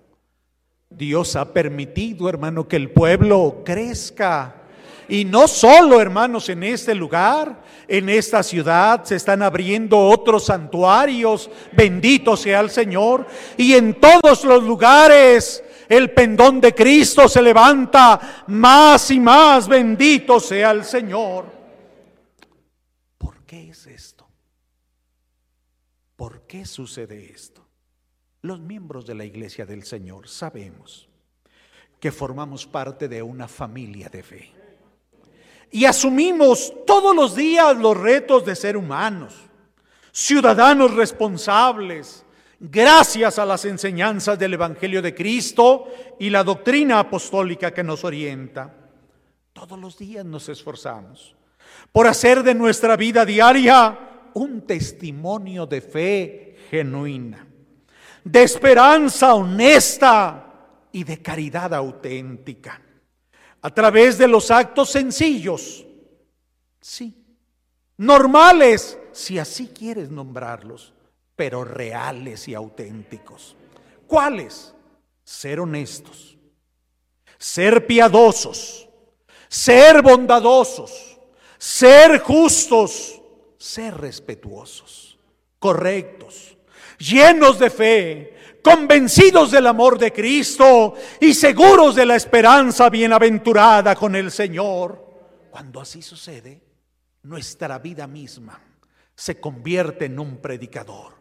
[0.88, 4.62] Dios ha permitido, hermano, que el pueblo crezca.
[5.08, 11.50] Y no solo, hermanos, en este lugar, en esta ciudad se están abriendo otros santuarios,
[11.72, 18.44] bendito sea el Señor, y en todos los lugares el pendón de Cristo se levanta
[18.46, 21.54] más y más, bendito sea el Señor.
[23.54, 24.26] ¿Qué es esto?
[26.16, 27.64] ¿Por qué sucede esto?
[28.42, 31.08] Los miembros de la iglesia del Señor sabemos
[32.00, 34.53] que formamos parte de una familia de fe.
[35.74, 39.34] Y asumimos todos los días los retos de ser humanos,
[40.12, 42.24] ciudadanos responsables,
[42.60, 45.88] gracias a las enseñanzas del Evangelio de Cristo
[46.20, 48.72] y la doctrina apostólica que nos orienta.
[49.52, 51.34] Todos los días nos esforzamos
[51.90, 57.48] por hacer de nuestra vida diaria un testimonio de fe genuina,
[58.22, 60.52] de esperanza honesta
[60.92, 62.80] y de caridad auténtica,
[63.64, 65.86] a través de los actos sencillos,
[66.82, 67.14] sí,
[67.96, 70.92] normales, si así quieres nombrarlos,
[71.34, 73.56] pero reales y auténticos.
[74.06, 74.74] ¿Cuáles?
[75.24, 76.36] Ser honestos,
[77.38, 78.86] ser piadosos,
[79.48, 81.18] ser bondadosos,
[81.56, 83.18] ser justos,
[83.56, 85.18] ser respetuosos,
[85.58, 86.53] correctos,
[86.98, 94.16] llenos de fe, convencidos del amor de Cristo y seguros de la esperanza bienaventurada con
[94.16, 95.04] el Señor.
[95.50, 96.62] Cuando así sucede,
[97.22, 98.60] nuestra vida misma
[99.14, 101.14] se convierte en un predicador.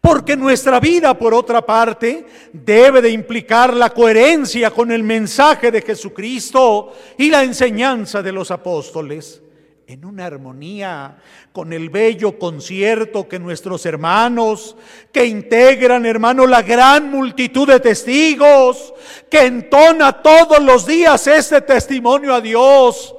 [0.00, 5.82] Porque nuestra vida, por otra parte, debe de implicar la coherencia con el mensaje de
[5.82, 9.42] Jesucristo y la enseñanza de los apóstoles
[9.88, 11.16] en una armonía
[11.52, 14.74] con el bello concierto que nuestros hermanos,
[15.12, 18.92] que integran, hermano, la gran multitud de testigos,
[19.30, 23.14] que entona todos los días este testimonio a Dios.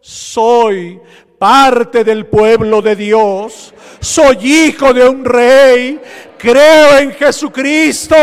[0.00, 1.00] Soy
[1.40, 4.36] parte del pueblo de Dios, soy
[4.68, 6.00] hijo de un rey,
[6.38, 8.14] creo en Jesucristo,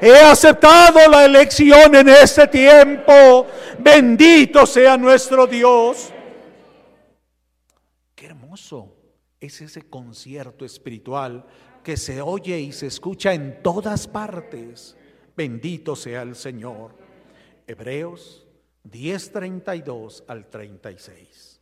[0.00, 3.48] he aceptado la elección en este tiempo,
[3.80, 6.11] bendito sea nuestro Dios
[9.40, 11.46] es ese concierto espiritual
[11.82, 14.96] que se oye y se escucha en todas partes.
[15.36, 16.94] Bendito sea el Señor.
[17.66, 18.46] Hebreos
[18.84, 21.60] 10:32 al 36.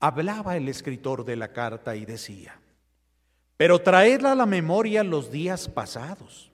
[0.00, 2.58] Hablaba el escritor de la carta y decía,
[3.58, 6.50] pero traedla a la memoria los días pasados,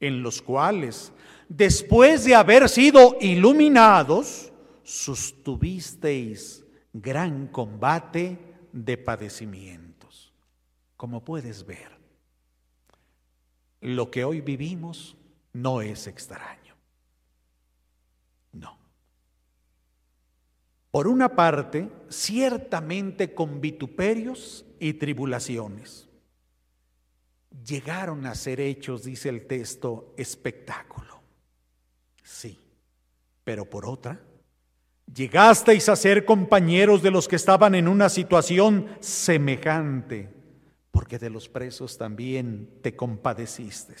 [0.00, 1.12] en los cuales,
[1.48, 8.38] después de haber sido iluminados, sustuvisteis gran combate
[8.74, 10.32] de padecimientos.
[10.96, 11.96] Como puedes ver,
[13.80, 15.16] lo que hoy vivimos
[15.52, 16.74] no es extraño.
[18.52, 18.76] No.
[20.90, 26.08] Por una parte, ciertamente con vituperios y tribulaciones.
[27.64, 31.20] Llegaron a ser hechos, dice el texto, espectáculo.
[32.24, 32.58] Sí,
[33.44, 34.20] pero por otra,
[35.12, 40.28] Llegasteis a ser compañeros de los que estaban en una situación semejante,
[40.90, 43.94] porque de los presos también te compadeciste.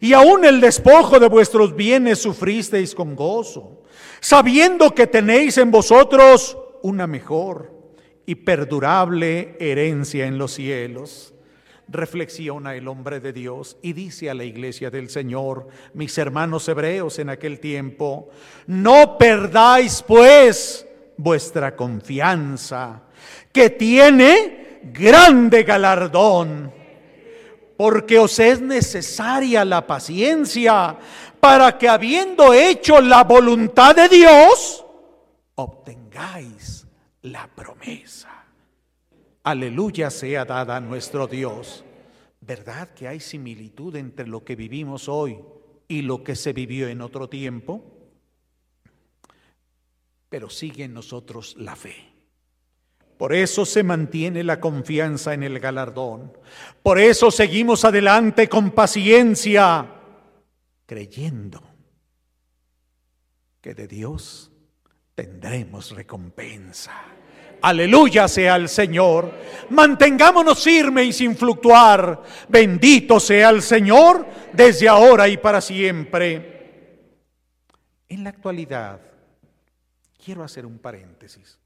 [0.00, 3.82] Y aún el despojo de vuestros bienes sufristeis con gozo,
[4.20, 7.72] sabiendo que tenéis en vosotros una mejor
[8.26, 11.31] y perdurable herencia en los cielos.
[11.88, 17.18] Reflexiona el hombre de Dios y dice a la iglesia del Señor, mis hermanos hebreos
[17.18, 18.30] en aquel tiempo,
[18.66, 23.02] no perdáis pues vuestra confianza,
[23.52, 26.72] que tiene grande galardón,
[27.76, 30.96] porque os es necesaria la paciencia
[31.40, 34.84] para que habiendo hecho la voluntad de Dios,
[35.56, 36.86] obtengáis
[37.22, 38.31] la promesa.
[39.44, 41.84] Aleluya sea dada a nuestro Dios.
[42.40, 45.38] ¿Verdad que hay similitud entre lo que vivimos hoy
[45.88, 47.84] y lo que se vivió en otro tiempo?
[50.28, 52.12] Pero sigue en nosotros la fe.
[53.18, 56.36] Por eso se mantiene la confianza en el galardón.
[56.82, 59.88] Por eso seguimos adelante con paciencia,
[60.86, 61.62] creyendo
[63.60, 64.50] que de Dios
[65.14, 66.92] tendremos recompensa.
[67.62, 69.32] Aleluya sea el Señor.
[69.70, 72.22] Mantengámonos firmes y sin fluctuar.
[72.48, 76.52] Bendito sea el Señor desde ahora y para siempre.
[78.08, 79.00] En la actualidad,
[80.22, 81.58] quiero hacer un paréntesis.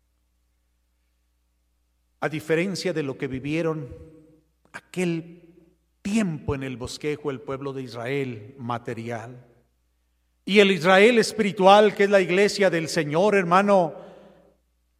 [2.20, 3.88] A diferencia de lo que vivieron
[4.72, 5.42] aquel
[6.02, 9.44] tiempo en el bosquejo el pueblo de Israel material
[10.44, 14.05] y el Israel espiritual que es la iglesia del Señor, hermano,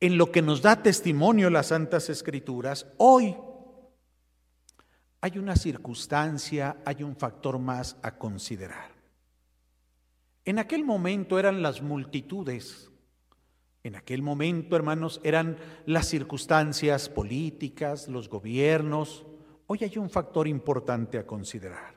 [0.01, 3.37] en lo que nos da testimonio las Santas Escrituras, hoy
[5.21, 8.91] hay una circunstancia, hay un factor más a considerar.
[10.45, 12.91] En aquel momento eran las multitudes,
[13.83, 19.25] en aquel momento, hermanos, eran las circunstancias políticas, los gobiernos.
[19.69, 21.95] Hoy hay un factor importante a considerar.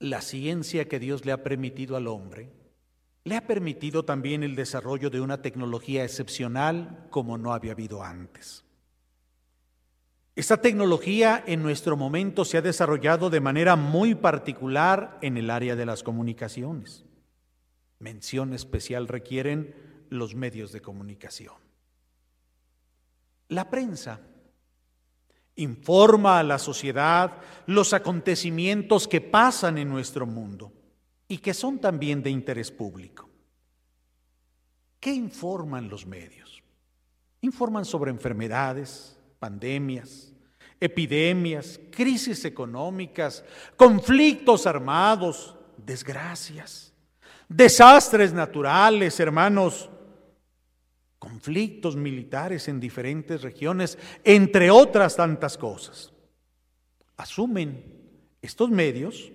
[0.00, 2.57] La ciencia que Dios le ha permitido al hombre
[3.28, 8.64] le ha permitido también el desarrollo de una tecnología excepcional como no había habido antes.
[10.34, 15.76] Esta tecnología en nuestro momento se ha desarrollado de manera muy particular en el área
[15.76, 17.04] de las comunicaciones.
[17.98, 19.74] Mención especial requieren
[20.08, 21.56] los medios de comunicación.
[23.48, 24.20] La prensa
[25.56, 27.32] informa a la sociedad
[27.66, 30.72] los acontecimientos que pasan en nuestro mundo
[31.28, 33.28] y que son también de interés público.
[34.98, 36.62] ¿Qué informan los medios?
[37.42, 40.32] Informan sobre enfermedades, pandemias,
[40.80, 43.44] epidemias, crisis económicas,
[43.76, 46.92] conflictos armados, desgracias,
[47.48, 49.90] desastres naturales, hermanos,
[51.18, 56.12] conflictos militares en diferentes regiones, entre otras tantas cosas.
[57.16, 57.84] Asumen
[58.40, 59.32] estos medios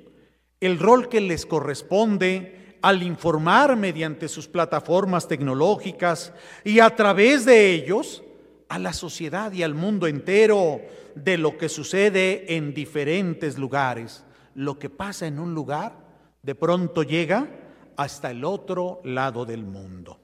[0.66, 6.34] el rol que les corresponde al informar mediante sus plataformas tecnológicas
[6.64, 8.24] y a través de ellos
[8.70, 10.82] a la sociedad y al mundo entero
[11.16, 14.24] de lo que sucede en diferentes lugares.
[14.56, 15.98] Lo que pasa en un lugar
[16.42, 17.50] de pronto llega
[17.96, 20.20] hasta el otro lado del mundo.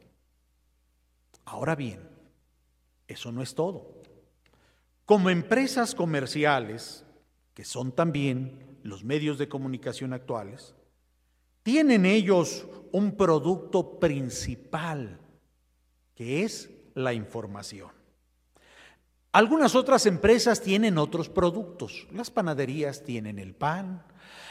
[1.45, 1.99] Ahora bien,
[3.07, 4.01] eso no es todo.
[5.05, 7.03] Como empresas comerciales,
[7.53, 10.75] que son también los medios de comunicación actuales,
[11.63, 15.19] tienen ellos un producto principal,
[16.15, 17.91] que es la información.
[19.31, 22.07] Algunas otras empresas tienen otros productos.
[22.11, 24.03] Las panaderías tienen el pan.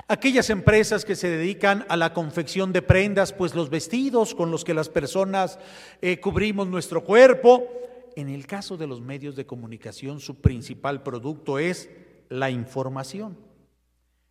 [0.06, 4.64] Aquellas empresas que se dedican a la confección de prendas, pues los vestidos con los
[4.64, 5.58] que las personas
[6.00, 7.66] eh, cubrimos nuestro cuerpo.
[8.14, 11.90] En el caso de los medios de comunicación, su principal producto es
[12.28, 13.36] la información.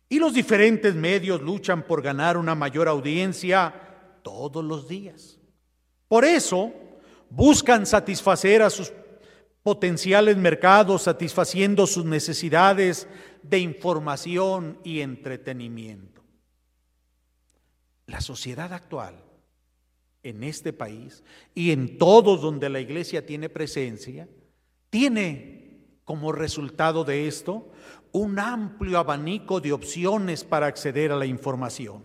[0.08, 3.74] Y los diferentes medios luchan por ganar una mayor audiencia
[4.22, 5.38] todos los días.
[6.08, 6.72] Por eso
[7.28, 8.92] buscan satisfacer a sus
[9.62, 13.06] potenciales mercados, satisfaciendo sus necesidades
[13.42, 16.22] de información y entretenimiento.
[18.06, 19.22] La sociedad actual
[20.22, 21.22] en este país
[21.54, 24.28] y en todos donde la iglesia tiene presencia,
[24.88, 25.58] tiene
[26.04, 27.70] como resultado de esto
[28.12, 32.02] un amplio abanico de opciones para acceder a la información.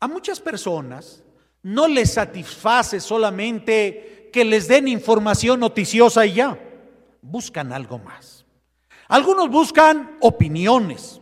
[0.00, 1.22] A muchas personas
[1.62, 6.58] no les satisface solamente que les den información noticiosa y ya,
[7.20, 8.44] buscan algo más.
[9.08, 11.20] Algunos buscan opiniones,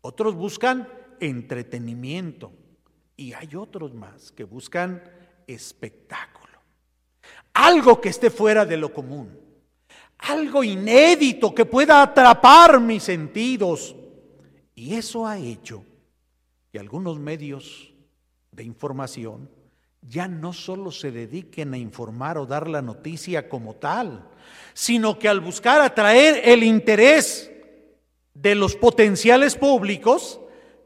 [0.00, 0.88] otros buscan
[1.20, 2.52] entretenimiento
[3.16, 5.02] y hay otros más que buscan
[5.46, 6.58] espectáculo.
[7.54, 9.49] Algo que esté fuera de lo común
[10.22, 13.94] algo inédito que pueda atrapar mis sentidos
[14.74, 15.84] Y eso ha hecho
[16.72, 17.92] que algunos medios
[18.50, 19.50] de información
[20.00, 24.26] ya no solo se dediquen a informar o dar la noticia como tal,
[24.72, 27.50] sino que al buscar atraer el interés
[28.32, 30.40] de los potenciales públicos,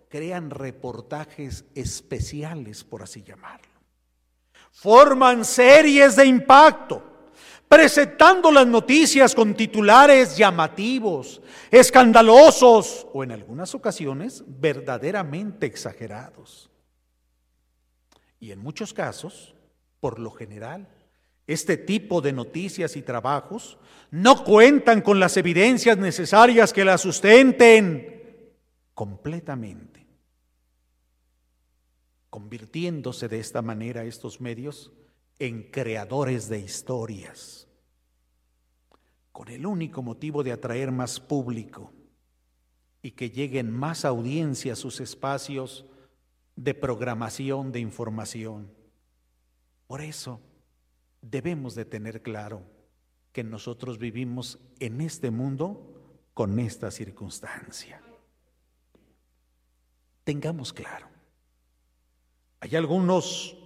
[0.08, 3.68] crean reportajes especiales, por así llamarlo.
[4.72, 7.13] Forman series de impacto
[7.74, 16.70] presentando las noticias con titulares llamativos, escandalosos o en algunas ocasiones verdaderamente exagerados.
[18.38, 19.56] Y en muchos casos,
[19.98, 20.86] por lo general,
[21.48, 23.76] este tipo de noticias y trabajos
[24.12, 28.52] no cuentan con las evidencias necesarias que las sustenten
[28.94, 30.06] completamente,
[32.30, 34.92] convirtiéndose de esta manera estos medios
[35.38, 37.63] en creadores de historias,
[39.34, 41.92] con el único motivo de atraer más público
[43.02, 45.84] y que lleguen más audiencia a sus espacios
[46.54, 48.70] de programación de información.
[49.88, 50.40] Por eso
[51.20, 52.62] debemos de tener claro
[53.32, 58.00] que nosotros vivimos en este mundo con esta circunstancia.
[60.22, 61.08] Tengamos claro,
[62.60, 63.56] hay algunos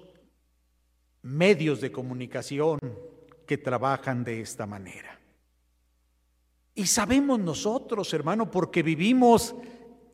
[1.20, 2.78] medios de comunicación
[3.46, 5.17] que trabajan de esta manera.
[6.78, 9.52] Y sabemos nosotros, hermano, porque vivimos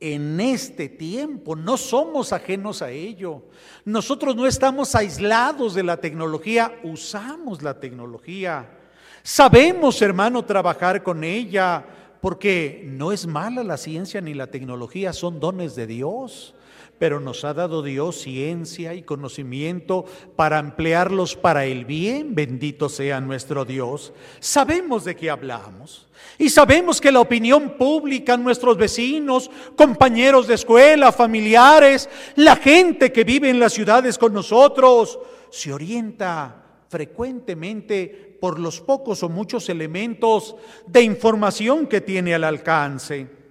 [0.00, 3.42] en este tiempo, no somos ajenos a ello.
[3.84, 8.78] Nosotros no estamos aislados de la tecnología, usamos la tecnología.
[9.22, 11.84] Sabemos, hermano, trabajar con ella,
[12.22, 16.54] porque no es mala la ciencia ni la tecnología, son dones de Dios
[16.98, 20.04] pero nos ha dado Dios ciencia y conocimiento
[20.36, 22.34] para emplearlos para el bien.
[22.34, 24.12] Bendito sea nuestro Dios.
[24.40, 26.06] Sabemos de qué hablamos.
[26.38, 33.24] Y sabemos que la opinión pública, nuestros vecinos, compañeros de escuela, familiares, la gente que
[33.24, 35.18] vive en las ciudades con nosotros,
[35.50, 43.43] se orienta frecuentemente por los pocos o muchos elementos de información que tiene al alcance.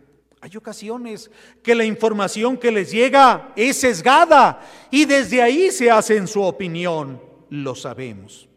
[0.43, 1.31] Hay ocasiones
[1.63, 4.59] que la información que les llega es sesgada
[4.91, 8.49] y desde ahí se hacen su opinión, lo sabemos.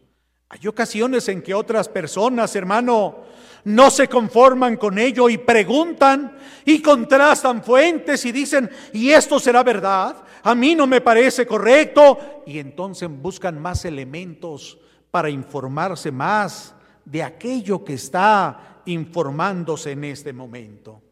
[0.49, 3.23] Hay ocasiones en que otras personas, hermano,
[3.63, 9.63] no se conforman con ello y preguntan y contrastan fuentes y dicen, ¿y esto será
[9.63, 10.25] verdad?
[10.43, 12.43] A mí no me parece correcto.
[12.45, 14.77] Y entonces buscan más elementos
[15.09, 16.75] para informarse más
[17.05, 21.06] de aquello que está informándose en este momento.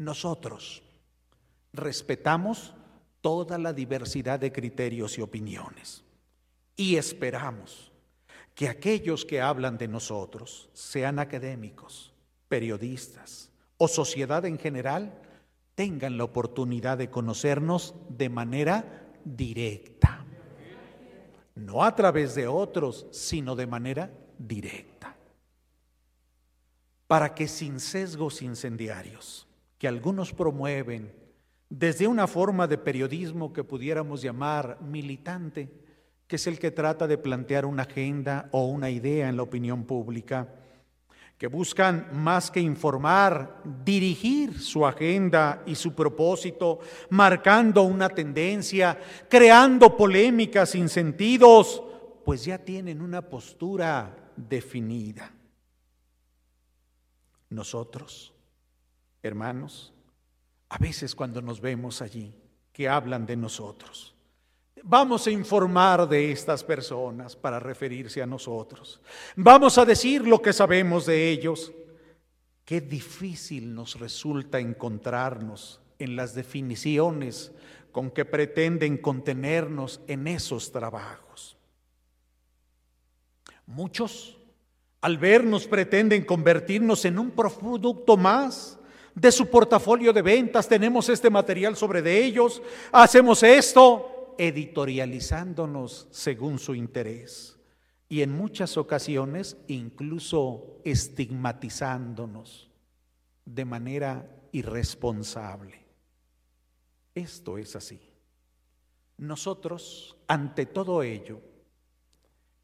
[0.00, 0.82] Nosotros
[1.74, 2.72] respetamos
[3.20, 6.02] toda la diversidad de criterios y opiniones
[6.74, 7.92] y esperamos
[8.54, 12.14] que aquellos que hablan de nosotros, sean académicos,
[12.48, 15.12] periodistas o sociedad en general,
[15.74, 20.24] tengan la oportunidad de conocernos de manera directa.
[21.54, 25.14] No a través de otros, sino de manera directa.
[27.06, 29.46] Para que sin sesgos incendiarios,
[29.80, 31.10] que algunos promueven
[31.70, 35.70] desde una forma de periodismo que pudiéramos llamar militante,
[36.26, 39.84] que es el que trata de plantear una agenda o una idea en la opinión
[39.84, 40.54] pública,
[41.38, 48.98] que buscan más que informar, dirigir su agenda y su propósito, marcando una tendencia,
[49.30, 51.82] creando polémicas sin sentidos,
[52.26, 55.32] pues ya tienen una postura definida.
[57.48, 58.34] Nosotros
[59.22, 59.92] hermanos,
[60.68, 62.34] a veces cuando nos vemos allí,
[62.72, 64.14] que hablan de nosotros.
[64.82, 69.00] Vamos a informar de estas personas para referirse a nosotros.
[69.36, 71.72] Vamos a decir lo que sabemos de ellos.
[72.64, 77.52] Qué difícil nos resulta encontrarnos en las definiciones
[77.92, 81.58] con que pretenden contenernos en esos trabajos.
[83.66, 84.38] Muchos,
[85.00, 88.79] al vernos, pretenden convertirnos en un producto más
[89.14, 96.58] de su portafolio de ventas, tenemos este material sobre de ellos, hacemos esto, editorializándonos según
[96.58, 97.58] su interés
[98.08, 102.70] y en muchas ocasiones incluso estigmatizándonos
[103.44, 105.84] de manera irresponsable.
[107.14, 108.00] Esto es así.
[109.18, 111.40] Nosotros, ante todo ello,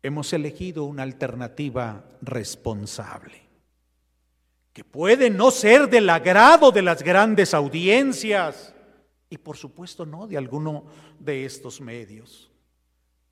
[0.02, 3.45] hemos elegido una alternativa responsable
[4.76, 8.74] que puede no ser del agrado de las grandes audiencias
[9.30, 10.84] y por supuesto no de alguno
[11.18, 12.50] de estos medios.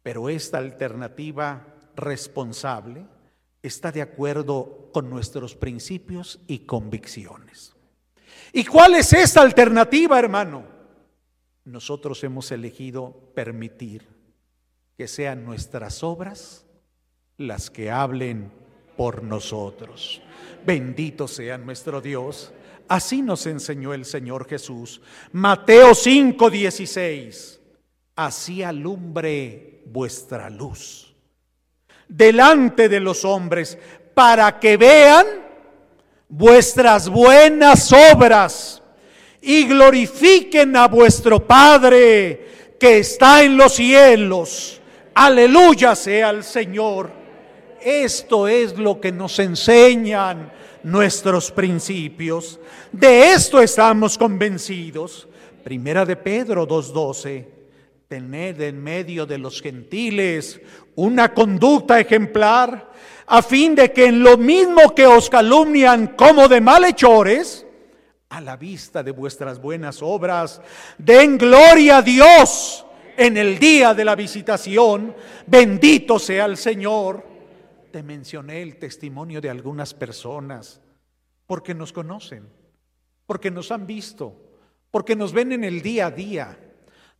[0.02, 1.66] Pero esta alternativa
[1.96, 3.04] responsable
[3.62, 7.76] está de acuerdo con nuestros principios y convicciones.
[8.50, 10.64] ¿Y cuál es esta alternativa, hermano?
[11.66, 14.08] Nosotros hemos elegido permitir
[14.96, 16.64] que sean nuestras obras
[17.36, 18.63] las que hablen
[18.96, 20.20] por nosotros.
[20.64, 22.52] Bendito sea nuestro Dios.
[22.88, 25.00] Así nos enseñó el Señor Jesús.
[25.32, 27.60] Mateo 5:16.
[28.16, 31.14] Así alumbre vuestra luz
[32.08, 33.78] delante de los hombres
[34.14, 35.26] para que vean
[36.28, 38.82] vuestras buenas obras
[39.40, 44.80] y glorifiquen a vuestro Padre que está en los cielos.
[45.14, 47.23] Aleluya sea el Señor.
[47.84, 50.50] Esto es lo que nos enseñan
[50.82, 52.58] nuestros principios.
[52.90, 55.28] De esto estamos convencidos.
[55.62, 57.46] Primera de Pedro 2.12.
[58.08, 60.58] Tened en medio de los gentiles
[60.94, 62.90] una conducta ejemplar,
[63.26, 67.66] a fin de que en lo mismo que os calumnian como de malhechores,
[68.30, 70.62] a la vista de vuestras buenas obras,
[70.96, 75.14] den gloria a Dios en el día de la visitación.
[75.46, 77.33] Bendito sea el Señor.
[77.94, 80.80] Te mencioné el testimonio de algunas personas
[81.46, 82.42] porque nos conocen,
[83.24, 84.34] porque nos han visto,
[84.90, 86.58] porque nos ven en el día a día.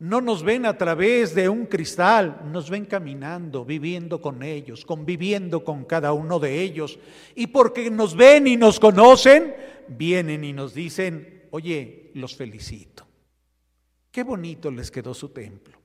[0.00, 5.62] No nos ven a través de un cristal, nos ven caminando, viviendo con ellos, conviviendo
[5.62, 6.98] con cada uno de ellos.
[7.36, 9.54] Y porque nos ven y nos conocen,
[9.86, 13.06] vienen y nos dicen, oye, los felicito.
[14.10, 15.83] Qué bonito les quedó su templo.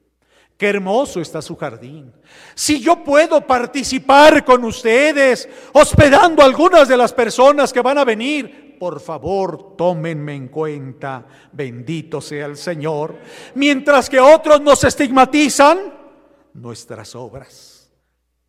[0.59, 2.11] Qué hermoso está su jardín.
[2.53, 8.03] Si yo puedo participar con ustedes, hospedando a algunas de las personas que van a
[8.03, 11.25] venir, por favor, tómenme en cuenta.
[11.53, 13.15] Bendito sea el Señor.
[13.55, 15.93] Mientras que otros nos estigmatizan,
[16.55, 17.89] nuestras obras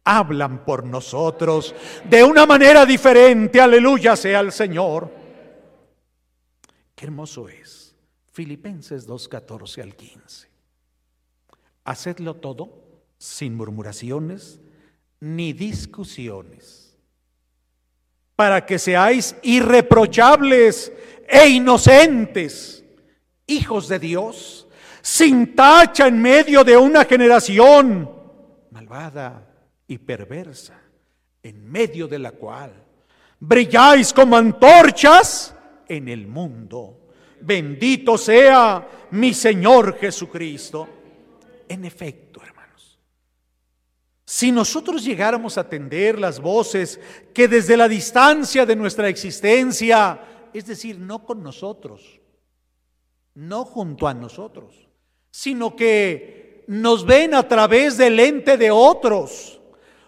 [0.02, 1.72] hablan por nosotros
[2.06, 3.60] de una manera diferente.
[3.60, 5.08] Aleluya sea el Señor.
[6.96, 7.94] Qué hermoso es.
[8.32, 10.49] Filipenses 2, 14 al 15.
[11.84, 12.82] Hacedlo todo
[13.18, 14.60] sin murmuraciones
[15.20, 16.96] ni discusiones,
[18.36, 20.92] para que seáis irreprochables
[21.28, 22.84] e inocentes,
[23.46, 24.66] hijos de Dios,
[25.02, 28.10] sin tacha en medio de una generación
[28.70, 29.46] malvada
[29.86, 30.80] y perversa,
[31.42, 32.72] en medio de la cual
[33.40, 35.54] brilláis como antorchas
[35.88, 37.08] en el mundo.
[37.40, 40.88] Bendito sea mi Señor Jesucristo.
[41.70, 42.98] En efecto, hermanos,
[44.24, 46.98] si nosotros llegáramos a atender las voces
[47.32, 52.20] que desde la distancia de nuestra existencia, es decir, no con nosotros,
[53.36, 54.88] no junto a nosotros,
[55.30, 59.60] sino que nos ven a través del ente de otros,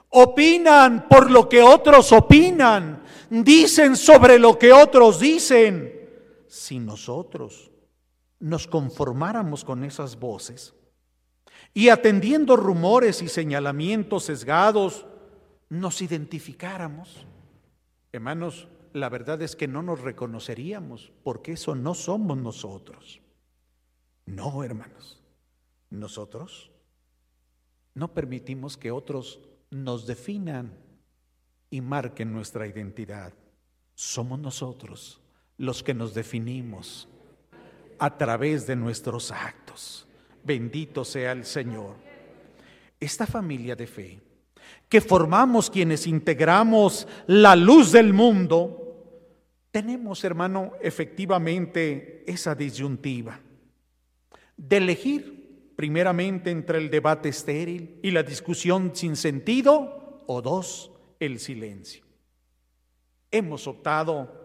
[0.08, 6.10] opinan por lo que otros opinan, dicen sobre lo que otros dicen.
[6.48, 7.70] Si nosotros
[8.40, 10.74] nos conformáramos con esas voces,
[11.74, 15.06] y atendiendo rumores y señalamientos sesgados,
[15.68, 17.26] nos identificáramos.
[18.12, 23.20] Hermanos, la verdad es que no nos reconoceríamos porque eso no somos nosotros.
[24.26, 25.22] No, hermanos,
[25.90, 26.70] nosotros
[27.94, 30.76] no permitimos que otros nos definan
[31.70, 33.32] y marquen nuestra identidad.
[33.94, 35.20] Somos nosotros
[35.56, 37.08] los que nos definimos
[37.98, 40.06] a través de nuestros actos.
[40.44, 41.96] Bendito sea el Señor.
[42.98, 44.20] Esta familia de fe
[44.88, 48.82] que formamos quienes integramos la luz del mundo,
[49.70, 53.40] tenemos, hermano, efectivamente esa disyuntiva
[54.56, 61.40] de elegir primeramente entre el debate estéril y la discusión sin sentido, o dos, el
[61.40, 62.04] silencio.
[63.30, 64.42] Hemos optado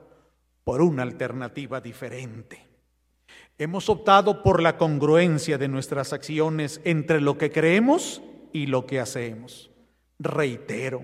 [0.64, 2.67] por una alternativa diferente.
[3.60, 8.22] Hemos optado por la congruencia de nuestras acciones entre lo que creemos
[8.54, 9.72] y lo que hacemos.
[10.20, 11.02] Reitero,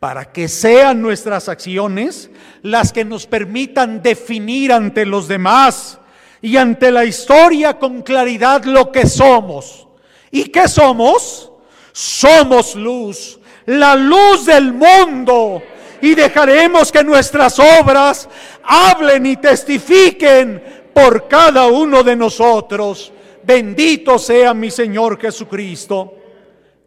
[0.00, 2.30] para que sean nuestras acciones
[2.62, 6.00] las que nos permitan definir ante los demás
[6.42, 9.86] y ante la historia con claridad lo que somos.
[10.32, 11.52] ¿Y qué somos?
[11.92, 15.62] Somos luz, la luz del mundo.
[16.02, 18.28] Y dejaremos que nuestras obras
[18.64, 23.12] hablen y testifiquen por cada uno de nosotros.
[23.42, 26.14] Bendito sea mi Señor Jesucristo.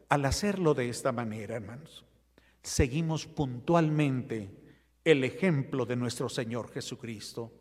[0.10, 2.06] Al hacerlo de esta manera, hermanos,
[2.64, 4.50] seguimos puntualmente
[5.04, 7.52] el ejemplo de nuestro Señor Jesucristo.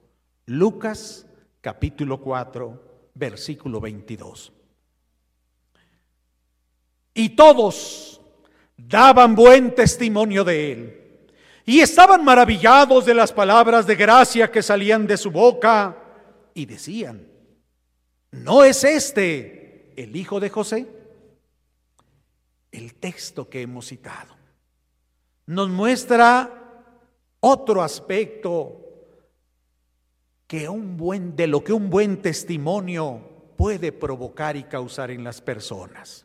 [0.46, 1.26] Lucas
[1.60, 4.52] capítulo 4, versículo 22.
[7.14, 8.20] Y todos
[8.76, 11.02] daban buen testimonio de él
[11.64, 16.05] y estaban maravillados de las palabras de gracia que salían de su boca
[16.56, 17.28] y decían,
[18.32, 20.88] ¿no es este el hijo de José?
[22.72, 24.34] El texto que hemos citado
[25.44, 26.90] nos muestra
[27.40, 28.80] otro aspecto
[30.46, 33.20] que un buen, de lo que un buen testimonio
[33.56, 36.24] puede provocar y causar en las personas.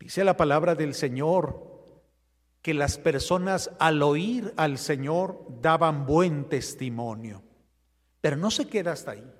[0.00, 1.62] Dice la palabra del Señor
[2.62, 7.43] que las personas al oír al Señor daban buen testimonio.
[8.24, 9.30] Pero no se queda hasta ahí.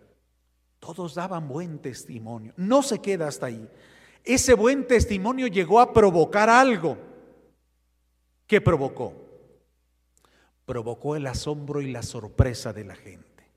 [0.79, 2.53] Todos daban buen testimonio.
[2.59, 3.67] No se queda hasta ahí.
[4.23, 6.99] Ese buen testimonio llegó a provocar algo.
[8.47, 9.15] ¿Qué provocó?
[10.67, 13.51] Provocó el asombro y la sorpresa de la gente.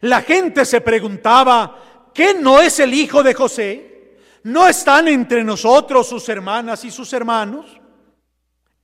[0.00, 4.16] La gente se preguntaba, ¿qué no es el hijo de José?
[4.42, 7.80] ¿No están entre nosotros sus hermanas y sus hermanos?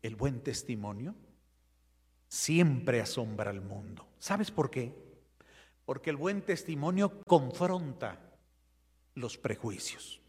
[0.02, 1.16] El buen testimonio
[2.28, 4.06] siempre asombra al mundo.
[4.20, 5.09] ¿Sabes por qué?
[5.90, 8.16] Porque el buen testimonio confronta
[9.16, 10.20] los prejuicios,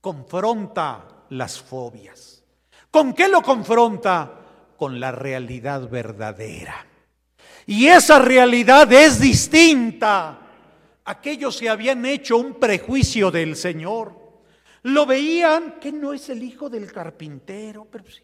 [0.00, 2.44] confronta las fobias.
[2.88, 4.30] ¿Con qué lo confronta?
[4.76, 6.86] Con la realidad verdadera.
[7.66, 10.38] Y esa realidad es distinta.
[11.06, 14.16] Aquellos que habían hecho un prejuicio del Señor,
[14.82, 18.22] lo veían que no es el hijo del carpintero, pero es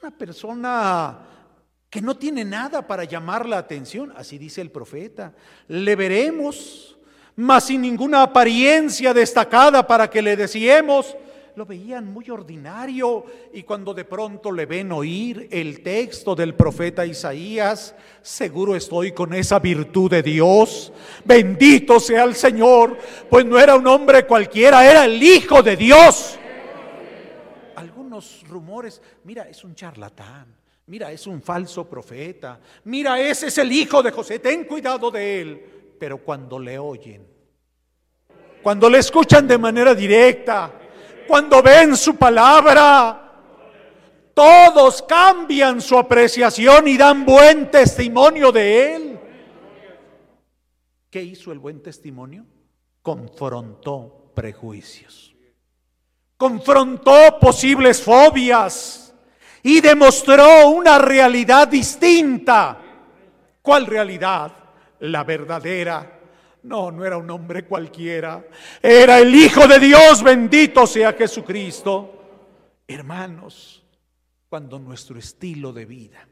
[0.00, 1.43] una persona
[1.94, 5.32] que no tiene nada para llamar la atención, así dice el profeta.
[5.68, 6.98] Le veremos,
[7.36, 11.16] mas sin ninguna apariencia destacada para que le decíamos,
[11.54, 17.06] lo veían muy ordinario y cuando de pronto le ven oír el texto del profeta
[17.06, 20.92] Isaías, seguro estoy con esa virtud de Dios.
[21.24, 22.98] Bendito sea el Señor,
[23.30, 26.40] pues no era un hombre cualquiera, era el Hijo de Dios.
[27.76, 30.63] Algunos rumores, mira, es un charlatán.
[30.86, 32.60] Mira, es un falso profeta.
[32.84, 34.38] Mira, ese es el hijo de José.
[34.38, 35.96] Ten cuidado de él.
[35.98, 37.26] Pero cuando le oyen,
[38.62, 40.72] cuando le escuchan de manera directa,
[41.26, 43.24] cuando ven su palabra,
[44.34, 49.20] todos cambian su apreciación y dan buen testimonio de él.
[51.08, 52.44] ¿Qué hizo el buen testimonio?
[53.00, 55.34] Confrontó prejuicios,
[56.36, 59.03] confrontó posibles fobias
[59.64, 62.78] y demostró una realidad distinta.
[63.62, 64.52] ¿Cuál realidad?
[65.00, 66.20] La verdadera
[66.64, 68.46] no, no era un hombre cualquiera.
[68.82, 72.10] Era el Hijo de Dios, bendito sea Jesucristo.
[72.86, 73.82] Hermanos,
[74.50, 76.28] cuando nuestro estilo de vida,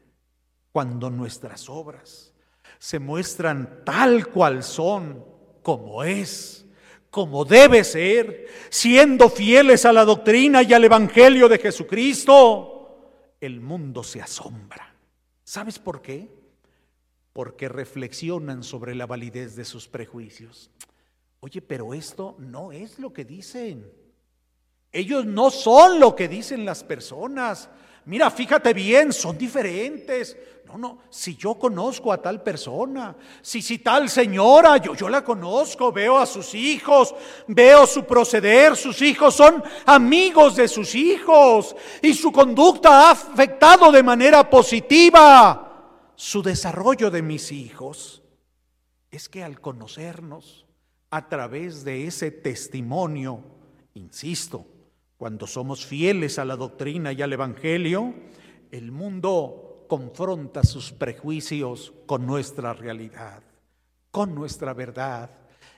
[0.71, 2.33] cuando nuestras obras
[2.77, 5.25] se muestran tal cual son,
[5.63, 6.67] como es,
[7.09, 12.72] como debe ser, siendo fieles a la doctrina y al Evangelio de Jesucristo,
[13.45, 14.93] el mundo se asombra.
[15.43, 16.29] ¿Sabes por qué?
[17.33, 20.69] porque reflexionan sobre la validez de sus prejuicios.
[21.39, 23.91] Oye, pero esto no es lo que dicen.
[24.91, 27.69] Ellos no son lo que dicen las personas.
[28.05, 30.35] Mira, fíjate bien, son diferentes.
[30.65, 35.23] No, no, si yo conozco a tal persona, si, si tal señora, yo, yo la
[35.23, 37.13] conozco, veo a sus hijos,
[37.47, 43.91] veo su proceder, sus hijos son amigos de sus hijos y su conducta ha afectado
[43.91, 45.69] de manera positiva
[46.15, 48.23] su desarrollo de mis hijos
[49.11, 50.65] es que al conocernos
[51.09, 53.43] a través de ese testimonio,
[53.93, 54.65] insisto,
[55.23, 58.13] cuando somos fieles a la doctrina y al Evangelio,
[58.71, 63.41] el mundo confronta sus prejuicios con nuestra realidad,
[64.11, 65.29] con nuestra verdad.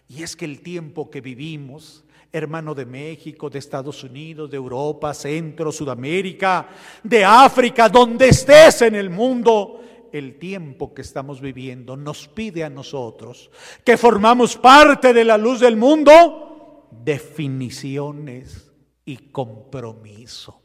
[0.10, 5.14] Y es que el tiempo que vivimos, hermano de México, de Estados Unidos, de Europa,
[5.14, 6.68] Centro, Sudamérica,
[7.04, 9.80] de África, donde estés en el mundo,
[10.12, 13.52] el tiempo que estamos viviendo nos pide a nosotros,
[13.84, 18.65] que formamos parte de la luz del mundo, definiciones
[19.06, 20.62] y compromiso.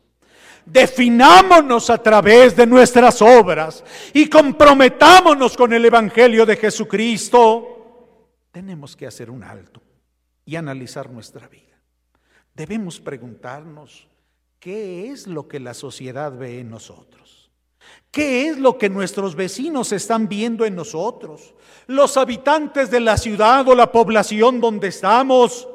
[0.65, 7.77] Definámonos a través de nuestras obras y comprometámonos con el Evangelio de Jesucristo.
[8.51, 9.83] Tenemos que hacer un alto
[10.45, 11.79] y analizar nuestra vida.
[12.55, 14.07] Debemos preguntarnos
[14.59, 17.51] qué es lo que la sociedad ve en nosotros.
[18.11, 21.55] ¿Qué es lo que nuestros vecinos están viendo en nosotros?
[21.87, 25.69] Los habitantes de la ciudad o la población donde estamos,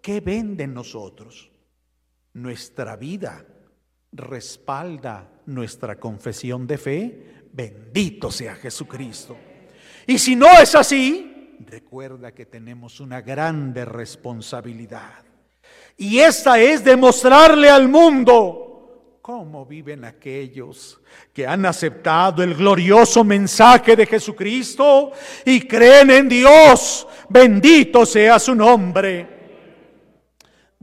[0.00, 1.51] ¿qué ven de nosotros?
[2.34, 3.44] Nuestra vida
[4.12, 7.44] respalda nuestra confesión de fe.
[7.52, 9.36] Bendito sea Jesucristo.
[10.06, 15.24] Y si no es así, recuerda que tenemos una grande responsabilidad.
[15.96, 18.62] Y esta es demostrarle al mundo
[19.22, 21.00] ¿Cómo viven aquellos
[21.32, 25.12] que han aceptado el glorioso mensaje de Jesucristo
[25.44, 27.06] y creen en Dios?
[27.28, 29.41] Bendito sea su nombre.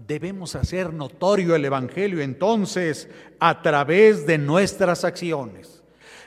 [0.08, 5.84] Debemos hacer notorio el Evangelio entonces a través de nuestras acciones.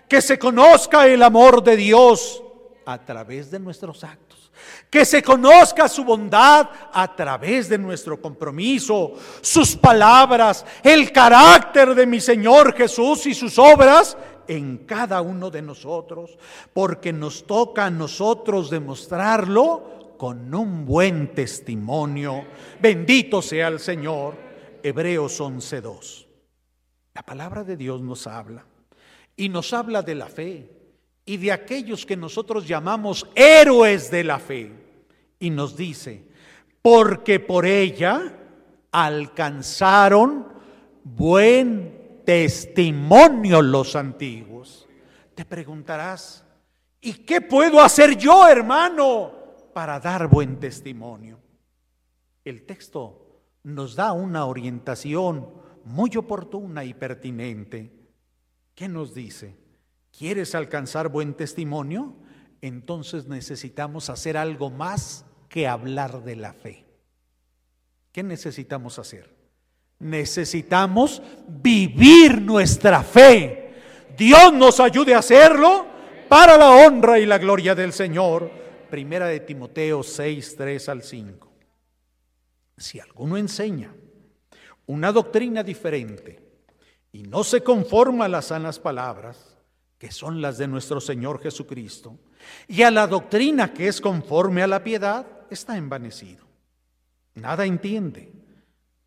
[0.09, 2.43] Que se conozca el amor de Dios
[2.85, 4.43] a través de nuestros actos
[4.91, 12.07] que se conozca su bondad a través de nuestro compromiso, sus palabras, el carácter de
[12.07, 14.17] mi Señor Jesús y sus obras
[14.47, 16.37] en cada uno de nosotros,
[16.75, 22.45] porque nos toca a nosotros demostrarlo con un buen testimonio.
[22.81, 24.37] Bendito sea el Señor.
[24.81, 26.27] Hebreos 11.2.
[27.13, 28.65] La palabra de Dios nos habla
[29.35, 30.71] y nos habla de la fe
[31.25, 34.71] y de aquellos que nosotros llamamos héroes de la fe
[35.41, 36.23] y nos dice,
[36.83, 38.33] porque por ella
[38.93, 40.47] alcanzaron
[41.03, 44.87] buen testimonio los antiguos.
[45.35, 46.45] Te preguntarás,
[47.01, 49.42] ¿y qué puedo hacer yo, hermano,
[49.73, 51.39] para dar buen testimonio?
[52.45, 55.49] El texto nos da una orientación
[55.85, 57.93] muy oportuna y pertinente.
[58.75, 59.57] ¿Qué nos dice?
[60.17, 62.15] ¿Quieres alcanzar buen testimonio?
[62.61, 66.85] Entonces necesitamos hacer algo más que hablar de la fe.
[68.13, 69.35] ¿Qué necesitamos hacer?
[69.99, 73.75] Necesitamos vivir nuestra fe.
[74.17, 75.87] Dios nos ayude a hacerlo
[76.29, 78.62] para la honra y la gloria del Señor.
[78.93, 81.51] Primera de Timoteo 6, 3 al 5.
[82.77, 83.95] Si alguno enseña
[84.85, 86.39] una doctrina diferente
[87.11, 89.57] y no se conforma a las sanas palabras,
[89.97, 92.19] que son las de nuestro Señor Jesucristo,
[92.69, 96.45] y a la doctrina que es conforme a la piedad, está envanecido.
[97.35, 98.31] Nada entiende,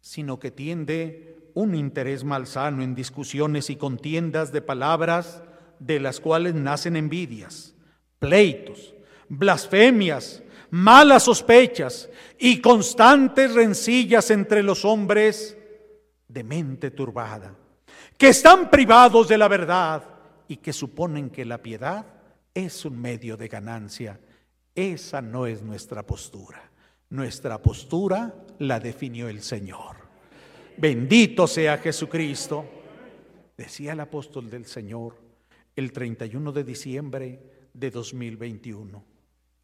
[0.01, 5.43] sino que tiende un interés malsano en discusiones y contiendas de palabras
[5.77, 7.75] de las cuales nacen envidias,
[8.17, 8.94] pleitos,
[9.29, 15.57] blasfemias, malas sospechas y constantes rencillas entre los hombres
[16.27, 17.55] de mente turbada,
[18.17, 20.03] que están privados de la verdad
[20.47, 22.05] y que suponen que la piedad
[22.53, 24.19] es un medio de ganancia.
[24.73, 26.71] Esa no es nuestra postura.
[27.09, 29.95] Nuestra postura la definió el Señor.
[30.77, 32.65] Bendito sea Jesucristo.
[33.55, 35.15] Decía el apóstol del Señor
[35.75, 37.39] el 31 de diciembre
[37.73, 39.14] de 2021.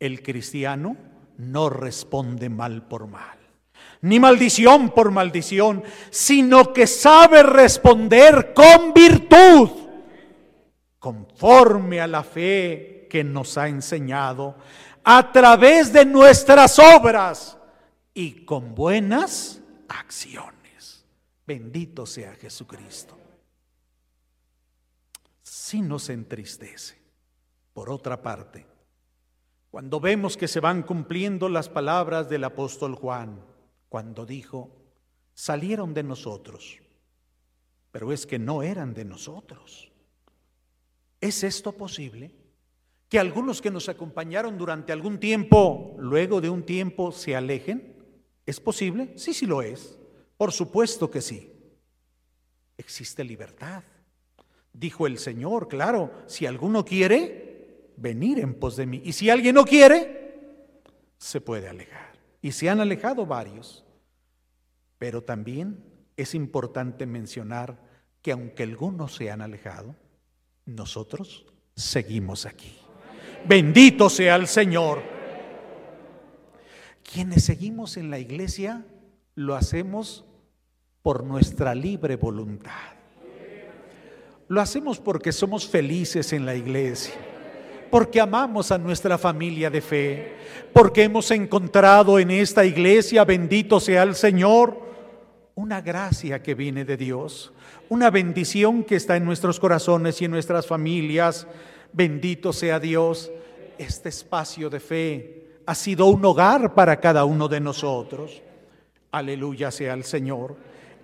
[0.02, 0.98] El cristiano
[1.38, 3.38] no responde mal por mal,
[4.02, 9.70] ni maldición por maldición, sino que sabe responder con virtud
[10.98, 14.56] conforme a la fe que nos ha enseñado,
[15.04, 17.60] a través de nuestras obras
[18.16, 21.06] y con buenas acciones.
[21.46, 23.16] Bendito sea Jesucristo.
[25.44, 26.98] Si nos entristece,
[27.72, 28.71] por otra parte,
[29.72, 33.42] cuando vemos que se van cumpliendo las palabras del apóstol Juan,
[33.88, 34.70] cuando dijo,
[35.34, 36.80] salieron de nosotros,
[37.90, 39.90] pero es que no eran de nosotros.
[41.22, 42.32] ¿Es esto posible?
[43.08, 47.96] Que algunos que nos acompañaron durante algún tiempo, luego de un tiempo, se alejen.
[48.46, 49.14] ¿Es posible?
[49.18, 49.98] Sí, sí lo es.
[50.36, 51.50] Por supuesto que sí.
[52.78, 53.84] Existe libertad.
[54.74, 57.51] Dijo el Señor, claro, si alguno quiere,
[58.02, 59.02] venir en pos de mí.
[59.04, 60.82] Y si alguien no quiere,
[61.18, 62.12] se puede alejar.
[62.42, 63.86] Y se han alejado varios.
[64.98, 65.84] Pero también
[66.18, 67.80] es importante mencionar
[68.22, 69.96] que aunque algunos se han alejado,
[70.66, 71.46] nosotros
[71.76, 72.76] seguimos aquí.
[73.48, 75.02] Bendito sea el Señor.
[77.04, 78.86] Quienes seguimos en la iglesia
[79.36, 80.26] lo hacemos
[81.02, 82.72] por nuestra libre voluntad.
[84.48, 87.16] Lo hacemos porque somos felices en la iglesia,
[87.92, 90.36] porque amamos a nuestra familia de fe,
[90.74, 94.80] porque hemos encontrado en esta iglesia, bendito sea el Señor,
[95.56, 97.52] una gracia que viene de Dios,
[97.90, 101.46] una bendición que está en nuestros corazones y en nuestras familias.
[101.92, 103.30] Bendito sea Dios.
[103.78, 108.42] Este espacio de fe ha sido un hogar para cada uno de nosotros.
[109.12, 110.56] Aleluya sea el Señor.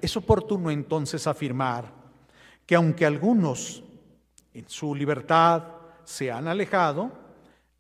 [0.02, 1.92] Es oportuno entonces afirmar
[2.66, 3.84] que aunque algunos
[4.54, 5.64] en su libertad
[6.08, 7.12] se han alejado,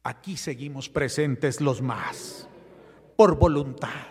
[0.03, 2.45] aquí seguimos presentes los más,
[3.15, 4.07] por voluntad.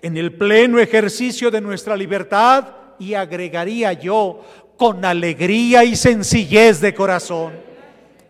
[0.00, 2.68] En el pleno ejercicio de nuestra libertad,
[2.98, 4.42] y agregaría yo
[4.78, 7.52] con alegría y sencillez de corazón.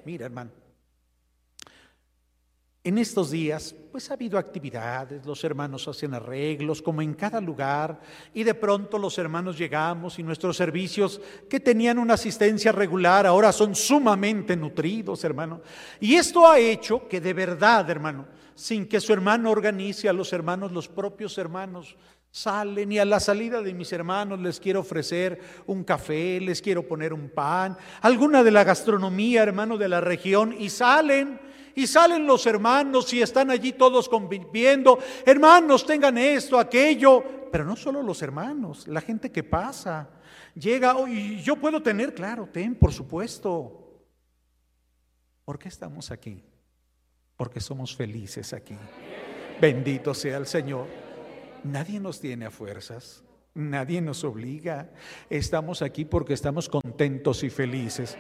[0.05, 0.51] Mira, hermano,
[2.83, 7.99] en estos días, pues ha habido actividades, los hermanos hacen arreglos, como en cada lugar,
[8.35, 11.19] y de pronto los hermanos llegamos y nuestros servicios
[11.49, 15.63] que tenían una asistencia regular ahora son sumamente nutridos, hermano.
[15.99, 20.31] Y esto ha hecho que de verdad, hermano, sin que su hermano organice a los
[20.35, 21.97] hermanos, los propios hermanos,
[22.31, 26.87] salen y a la salida de mis hermanos les quiero ofrecer un café, les quiero
[26.87, 31.46] poner un pan, alguna de la gastronomía, hermano, de la región, y salen
[31.77, 34.99] y salen los hermanos y están allí todos conviviendo.
[35.27, 37.23] Hermanos, tengan esto, aquello.
[37.53, 40.09] Pero no solo los hermanos, la gente que pasa.
[40.55, 44.01] Llega, oh, y yo puedo tener, claro, ten, por supuesto.
[45.45, 46.43] ¿Por qué estamos aquí?
[47.37, 48.77] Porque somos felices aquí.
[49.61, 50.87] Bendito sea el Señor.
[51.63, 53.23] Nadie nos tiene a fuerzas.
[53.53, 54.91] Nadie nos obliga.
[55.29, 58.17] Estamos aquí porque estamos contentos y felices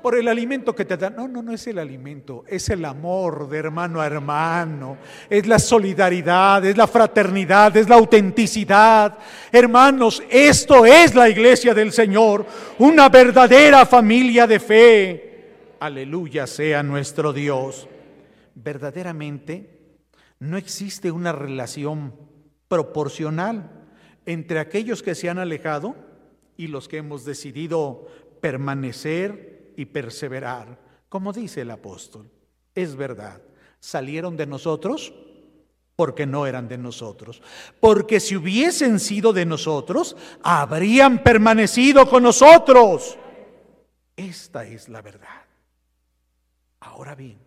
[0.00, 1.16] por el alimento que te dan.
[1.16, 4.98] No, no, no es el alimento, es el amor de hermano a hermano,
[5.28, 9.18] es la solidaridad, es la fraternidad, es la autenticidad.
[9.52, 12.46] Hermanos, esto es la iglesia del Señor,
[12.78, 15.30] una verdadera familia de fe.
[15.80, 17.88] Aleluya sea nuestro Dios.
[18.54, 19.78] Verdaderamente
[20.38, 22.14] no existe una relación
[22.68, 23.70] proporcional
[24.26, 25.94] entre aquellos que se han alejado
[26.56, 28.06] y los que hemos decidido
[28.40, 29.49] permanecer
[29.80, 30.78] y perseverar,
[31.08, 32.30] como dice el apóstol.
[32.74, 33.40] Es verdad,
[33.78, 35.10] salieron de nosotros
[35.96, 37.40] porque no eran de nosotros.
[37.80, 43.16] Porque si hubiesen sido de nosotros, habrían permanecido con nosotros.
[44.16, 45.46] Esta es la verdad.
[46.80, 47.38] Ahora bien,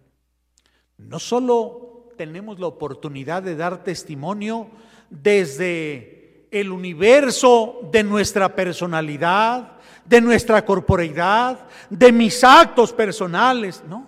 [0.98, 4.72] no solo tenemos la oportunidad de dar testimonio
[5.12, 9.73] desde el universo de nuestra personalidad,
[10.06, 13.84] de nuestra corporeidad, de mis actos personales.
[13.88, 14.08] No,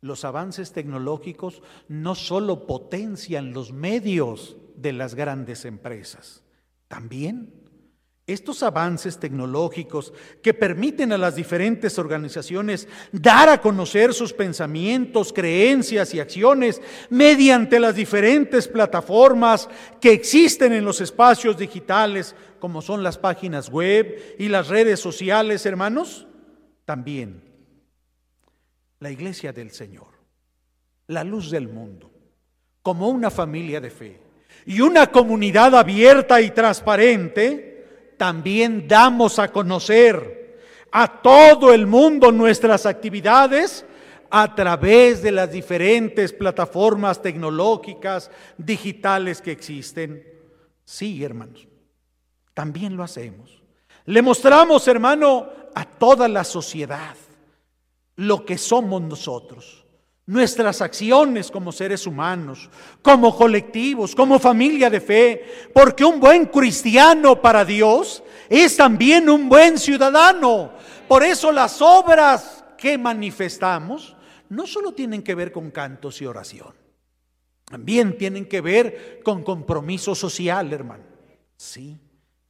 [0.00, 6.42] los avances tecnológicos no solo potencian los medios de las grandes empresas,
[6.88, 7.65] también
[8.26, 10.12] estos avances tecnológicos
[10.42, 17.78] que permiten a las diferentes organizaciones dar a conocer sus pensamientos, creencias y acciones mediante
[17.78, 19.68] las diferentes plataformas
[20.00, 25.64] que existen en los espacios digitales, como son las páginas web y las redes sociales,
[25.64, 26.26] hermanos,
[26.84, 27.44] también
[28.98, 30.08] la iglesia del Señor,
[31.06, 32.10] la luz del mundo,
[32.82, 34.20] como una familia de fe
[34.64, 37.75] y una comunidad abierta y transparente,
[38.16, 40.58] también damos a conocer
[40.92, 43.84] a todo el mundo nuestras actividades
[44.30, 50.26] a través de las diferentes plataformas tecnológicas, digitales que existen.
[50.84, 51.66] Sí, hermanos,
[52.54, 53.62] también lo hacemos.
[54.04, 57.16] Le mostramos, hermano, a toda la sociedad
[58.16, 59.85] lo que somos nosotros
[60.26, 62.68] nuestras acciones como seres humanos,
[63.00, 69.48] como colectivos, como familia de fe, porque un buen cristiano para Dios es también un
[69.48, 70.72] buen ciudadano.
[71.06, 74.16] Por eso las obras que manifestamos
[74.48, 76.74] no solo tienen que ver con cantos y oración,
[77.64, 81.04] también tienen que ver con compromiso social, hermano.
[81.56, 81.98] Sí,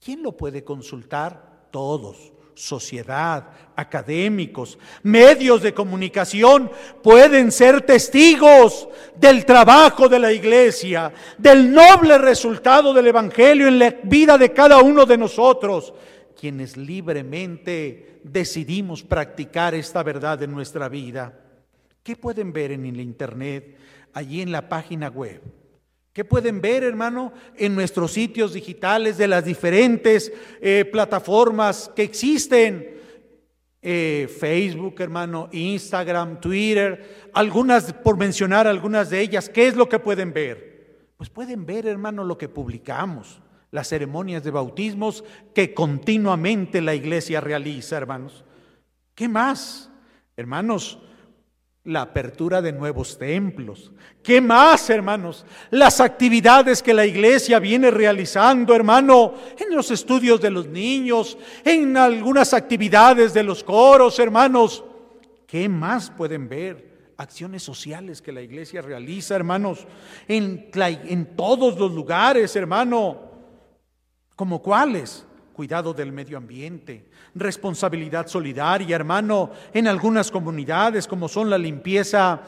[0.01, 1.68] ¿quién lo puede consultar?
[1.70, 3.44] Todos sociedad,
[3.76, 6.70] académicos, medios de comunicación
[7.02, 13.94] pueden ser testigos del trabajo de la iglesia, del noble resultado del Evangelio en la
[14.02, 15.92] vida de cada uno de nosotros,
[16.38, 21.38] quienes libremente decidimos practicar esta verdad en nuestra vida.
[22.02, 23.76] ¿Qué pueden ver en el Internet,
[24.14, 25.42] allí en la página web?
[26.16, 33.02] ¿Qué pueden ver, hermano, en nuestros sitios digitales de las diferentes eh, plataformas que existen?
[33.82, 39.98] Eh, Facebook, hermano, Instagram, Twitter, algunas, por mencionar algunas de ellas, ¿qué es lo que
[39.98, 41.10] pueden ver?
[41.18, 45.22] Pues pueden ver, hermano, lo que publicamos, las ceremonias de bautismos
[45.54, 48.42] que continuamente la iglesia realiza, hermanos.
[49.14, 49.90] ¿Qué más?
[50.34, 50.98] Hermanos,
[51.87, 53.93] la apertura de nuevos templos.
[54.22, 55.47] ¿Qué más, hermanos?
[55.70, 61.97] Las actividades que la iglesia viene realizando, hermano, en los estudios de los niños, en
[61.97, 64.84] algunas actividades de los coros, hermanos.
[65.47, 67.12] ¿Qué más pueden ver?
[67.18, 69.87] Acciones sociales que la iglesia realiza, hermanos,
[70.26, 73.30] en, en todos los lugares, hermano.
[74.34, 75.24] ¿Como cuáles?
[75.57, 82.42] Cuidado del medio ambiente, responsabilidad solidaria, hermano, en algunas comunidades como son la limpieza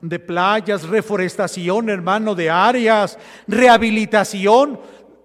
[0.00, 4.78] de playas, reforestación, hermano, de áreas, rehabilitación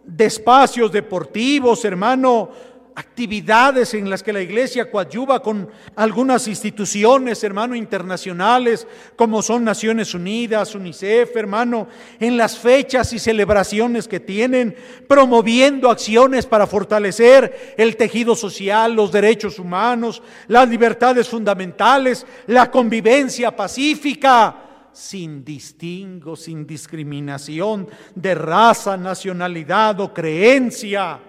[0.03, 2.49] de espacios deportivos, hermano,
[2.97, 10.15] actividades en las que la iglesia coadyuva con algunas instituciones, hermano, internacionales, como son Naciones
[10.15, 11.87] Unidas, UNICEF, hermano,
[12.19, 14.75] en las fechas y celebraciones que tienen,
[15.07, 23.55] promoviendo acciones para fortalecer el tejido social, los derechos humanos, las libertades fundamentales, la convivencia
[23.55, 31.26] pacífica sin distingo, sin discriminación de raza, nacionalidad o creencia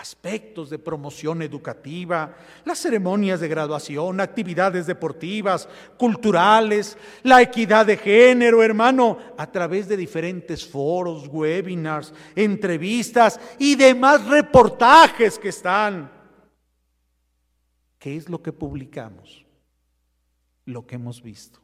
[0.00, 2.34] aspectos de promoción educativa,
[2.64, 9.98] las ceremonias de graduación, actividades deportivas, culturales, la equidad de género, hermano, a través de
[9.98, 16.10] diferentes foros, webinars, entrevistas y demás reportajes que están.
[17.98, 19.44] ¿Qué es lo que publicamos?
[20.64, 21.60] Lo que hemos visto,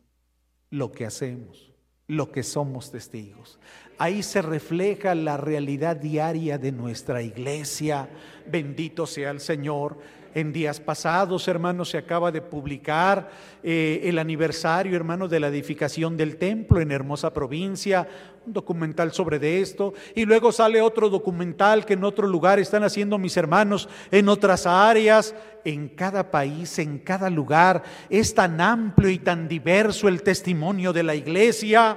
[0.68, 1.72] lo que hacemos,
[2.06, 3.58] lo que somos testigos.
[3.98, 8.10] Ahí se refleja la realidad diaria de nuestra iglesia.
[8.46, 9.96] Bendito sea el Señor.
[10.34, 13.30] En días pasados, hermanos, se acaba de publicar
[13.62, 18.06] eh, el aniversario, hermanos, de la edificación del templo en hermosa provincia,
[18.46, 23.16] un documental sobre esto, y luego sale otro documental que en otro lugar están haciendo
[23.16, 25.34] mis hermanos en otras áreas,
[25.64, 27.82] en cada país, en cada lugar.
[28.10, 31.96] Es tan amplio y tan diverso el testimonio de la iglesia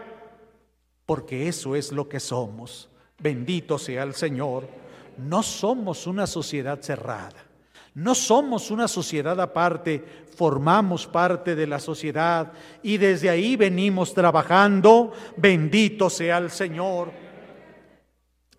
[1.10, 2.88] porque eso es lo que somos.
[3.18, 4.70] Bendito sea el Señor.
[5.18, 7.47] No somos una sociedad cerrada.
[7.95, 10.05] No somos una sociedad aparte,
[10.36, 12.51] formamos parte de la sociedad
[12.84, 15.12] y desde ahí venimos trabajando.
[15.36, 17.12] Bendito sea el Señor.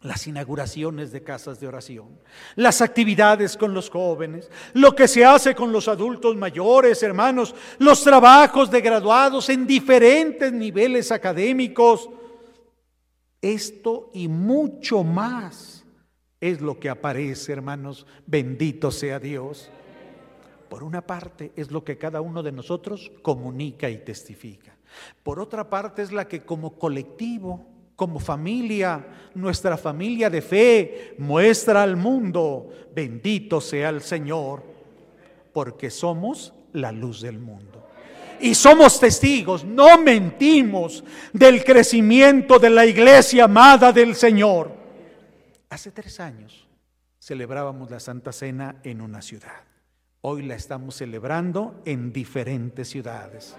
[0.03, 2.19] Las inauguraciones de casas de oración,
[2.57, 8.03] las actividades con los jóvenes, lo que se hace con los adultos mayores, hermanos, los
[8.03, 12.11] trabajos de graduados en diferentes niveles académicos
[13.43, 15.85] esto y mucho más
[16.41, 18.07] es lo que aparece, hermanos.
[18.27, 19.71] Bendito sea Dios.
[20.69, 24.77] Por una parte es lo que cada uno de nosotros comunica y testifica.
[25.23, 27.67] Por otra parte es la que como colectivo,
[27.97, 32.71] como familia, nuestra familia de fe muestra al mundo.
[32.95, 34.63] Bendito sea el Señor,
[35.53, 37.70] porque somos la luz del mundo
[38.41, 44.73] y somos testigos, no mentimos del crecimiento de la iglesia amada del Señor.
[45.69, 46.67] Hace tres años
[47.19, 49.63] celebrábamos la Santa Cena en una ciudad.
[50.23, 53.57] Hoy la estamos celebrando en diferentes ciudades.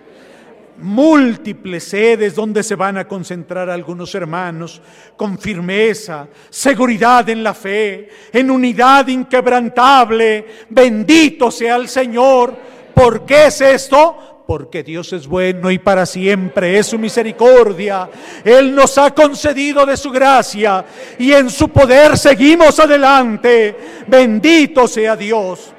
[0.77, 4.82] Múltiples sedes donde se van a concentrar algunos hermanos
[5.17, 10.45] con firmeza, seguridad en la fe, en unidad inquebrantable.
[10.69, 12.55] Bendito sea el Señor.
[12.93, 14.30] ¿Por qué es esto?
[14.52, 18.10] Porque Dios es bueno y para siempre es su misericordia.
[18.43, 20.84] Él nos ha concedido de su gracia
[21.18, 24.04] y en su poder seguimos adelante.
[24.10, 25.74] Bendito sea Dios.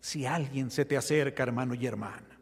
[0.00, 2.40] Si alguien se te acerca, hermano y hermana,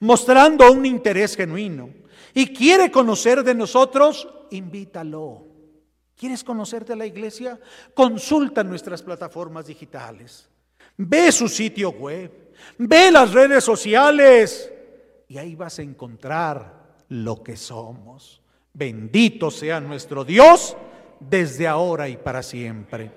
[0.00, 1.90] mostrando un interés genuino
[2.32, 5.46] y quiere conocer de nosotros, invítalo.
[6.16, 7.60] ¿Quieres conocer de la iglesia?
[7.92, 10.48] Consulta nuestras plataformas digitales.
[10.96, 12.43] Ve su sitio web
[12.78, 14.72] Ve las redes sociales
[15.28, 18.42] y ahí vas a encontrar lo que somos.
[18.72, 20.76] Bendito sea nuestro Dios
[21.20, 23.10] desde ahora y para siempre.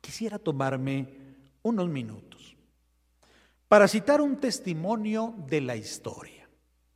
[0.00, 1.08] Quisiera tomarme
[1.62, 2.56] unos minutos
[3.68, 6.48] para citar un testimonio de la historia.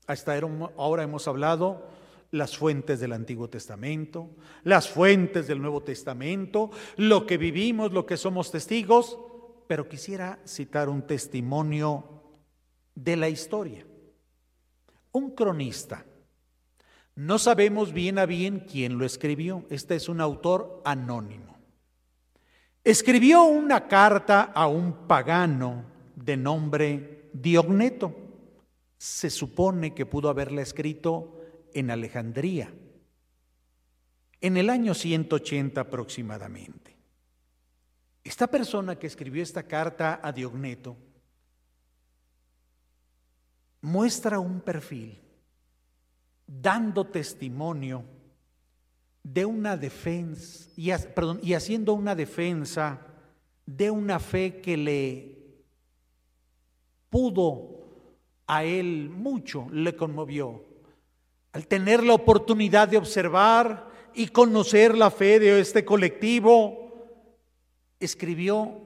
[0.06, 0.38] Hasta
[0.76, 1.86] ahora hemos hablado
[2.30, 4.30] las fuentes del Antiguo Testamento,
[4.64, 9.18] las fuentes del Nuevo Testamento, lo que vivimos, lo que somos testigos
[9.68, 12.22] pero quisiera citar un testimonio
[12.94, 13.86] de la historia.
[15.12, 16.04] Un cronista.
[17.14, 19.66] No sabemos bien a bien quién lo escribió.
[19.68, 21.58] Este es un autor anónimo.
[22.82, 25.84] Escribió una carta a un pagano
[26.16, 28.14] de nombre Diogneto.
[28.96, 31.42] Se supone que pudo haberla escrito
[31.74, 32.72] en Alejandría,
[34.40, 36.87] en el año 180 aproximadamente.
[38.28, 40.94] Esta persona que escribió esta carta a Diogneto
[43.80, 45.18] muestra un perfil
[46.46, 48.04] dando testimonio
[49.22, 50.90] de una defensa, y,
[51.42, 53.00] y haciendo una defensa
[53.64, 55.38] de una fe que le
[57.08, 57.78] pudo
[58.46, 60.62] a él mucho, le conmovió.
[61.52, 66.87] Al tener la oportunidad de observar y conocer la fe de este colectivo,
[68.00, 68.80] escribió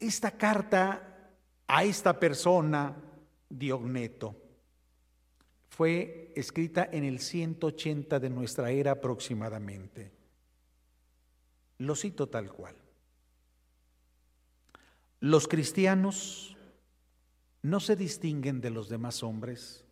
[0.00, 1.30] esta carta
[1.66, 2.94] a esta persona,
[3.48, 4.36] Diogneto.
[5.68, 10.12] Fue escrita en el 180 de nuestra era aproximadamente.
[11.78, 12.76] Lo cito tal cual.
[15.20, 16.56] Los cristianos
[17.62, 19.84] no se distinguen de los demás hombres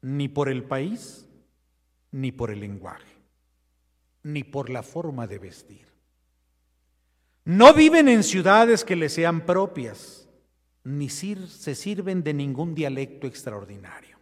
[0.00, 1.28] ni por el país,
[2.10, 3.16] ni por el lenguaje,
[4.22, 5.93] ni por la forma de vestir.
[7.44, 10.26] No viven en ciudades que les sean propias,
[10.82, 14.18] ni se sirven de ningún dialecto extraordinario.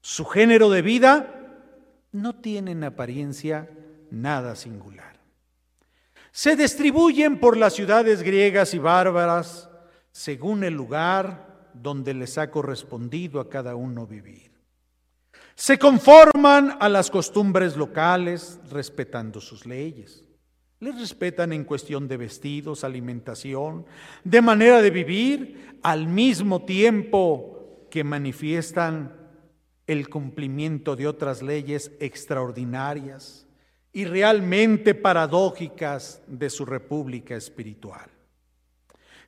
[0.00, 1.42] Su género de vida
[2.12, 3.70] no tiene en apariencia
[4.10, 5.20] nada singular.
[6.30, 9.68] Se distribuyen por las ciudades griegas y bárbaras
[10.12, 14.50] según el lugar donde les ha correspondido a cada uno vivir.
[15.54, 20.24] Se conforman a las costumbres locales respetando sus leyes.
[20.82, 23.86] Les respetan en cuestión de vestidos, alimentación,
[24.24, 29.14] de manera de vivir, al mismo tiempo que manifiestan
[29.86, 33.46] el cumplimiento de otras leyes extraordinarias
[33.92, 38.10] y realmente paradójicas de su república espiritual.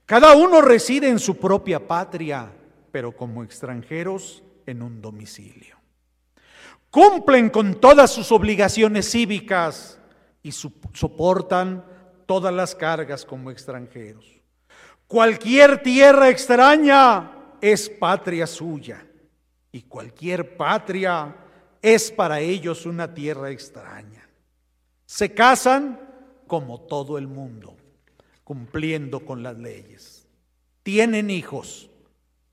[0.07, 2.51] Cada uno reside en su propia patria,
[2.91, 5.77] pero como extranjeros en un domicilio.
[6.91, 10.01] Cumplen con todas sus obligaciones cívicas
[10.45, 11.85] y soportan
[12.27, 14.27] todas las cargas como extranjeros.
[15.09, 19.07] Cualquier tierra extraña es patria suya
[19.73, 21.35] y cualquier patria
[21.81, 24.29] es para ellos una tierra extraña.
[25.07, 25.99] Se casan
[26.47, 27.75] como todo el mundo,
[28.45, 30.29] cumpliendo con las leyes.
[30.83, 31.89] Tienen hijos,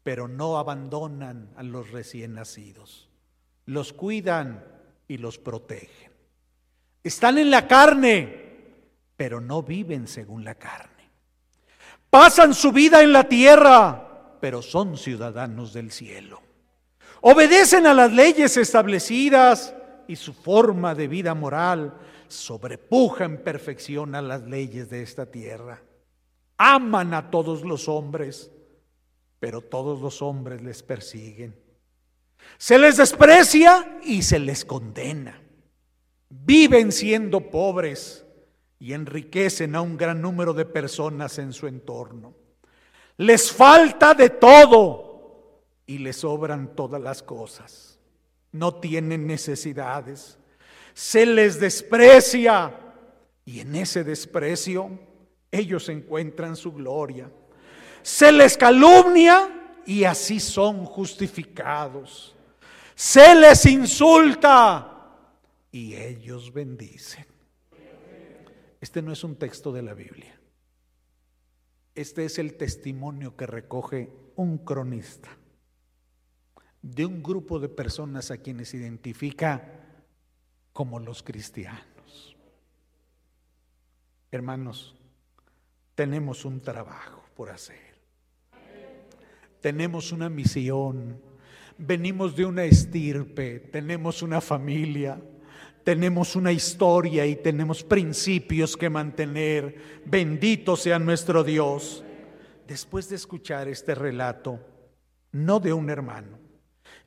[0.03, 3.09] pero no abandonan a los recién nacidos.
[3.65, 4.63] Los cuidan
[5.09, 6.10] y los protegen.
[7.03, 8.41] Están en la carne,
[9.17, 11.09] pero no viven según la carne.
[12.09, 16.41] Pasan su vida en la tierra, pero son ciudadanos del cielo.
[17.21, 19.75] Obedecen a las leyes establecidas
[20.07, 21.93] y su forma de vida moral
[22.27, 25.81] sobrepuja en perfección a las leyes de esta tierra.
[26.57, 28.51] Aman a todos los hombres,
[29.39, 31.55] pero todos los hombres les persiguen.
[32.57, 35.40] Se les desprecia y se les condena.
[36.33, 38.25] Viven siendo pobres
[38.79, 42.33] y enriquecen a un gran número de personas en su entorno.
[43.17, 47.99] Les falta de todo y le sobran todas las cosas.
[48.53, 50.39] No tienen necesidades.
[50.93, 52.79] Se les desprecia
[53.43, 54.89] y en ese desprecio
[55.51, 57.29] ellos encuentran su gloria.
[58.01, 62.33] Se les calumnia y así son justificados.
[62.95, 64.90] Se les insulta
[65.71, 67.25] y ellos bendicen.
[68.79, 70.39] Este no es un texto de la Biblia.
[71.93, 75.29] Este es el testimonio que recoge un cronista
[76.81, 79.81] de un grupo de personas a quienes identifica
[80.73, 82.35] como los cristianos.
[84.31, 84.95] Hermanos,
[85.93, 87.91] tenemos un trabajo por hacer.
[89.61, 91.21] Tenemos una misión.
[91.77, 95.21] Venimos de una estirpe, tenemos una familia,
[95.83, 100.01] tenemos una historia y tenemos principios que mantener.
[100.05, 102.03] Bendito sea nuestro Dios.
[102.67, 104.59] Después de escuchar este relato,
[105.31, 106.41] no de un hermano,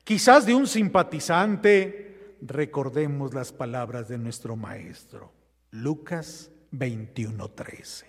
[0.05, 5.33] Quizás de un simpatizante, recordemos las palabras de nuestro maestro,
[5.71, 8.05] Lucas 21:13.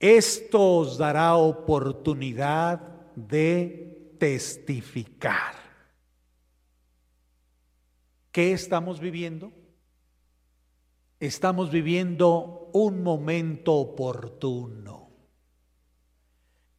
[0.00, 2.80] Esto os dará oportunidad
[3.14, 5.54] de testificar.
[8.34, 9.52] ¿Qué estamos viviendo?
[11.20, 15.04] Estamos viviendo un momento oportuno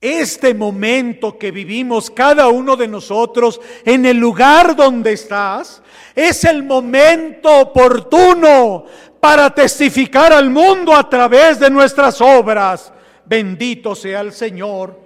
[0.06, 5.82] este momento que vivimos cada uno de nosotros en el lugar donde estás
[6.14, 8.86] es el momento oportuno
[9.20, 12.94] para testificar al mundo a través de nuestras obras.
[13.26, 15.00] Bendito sea el Señor.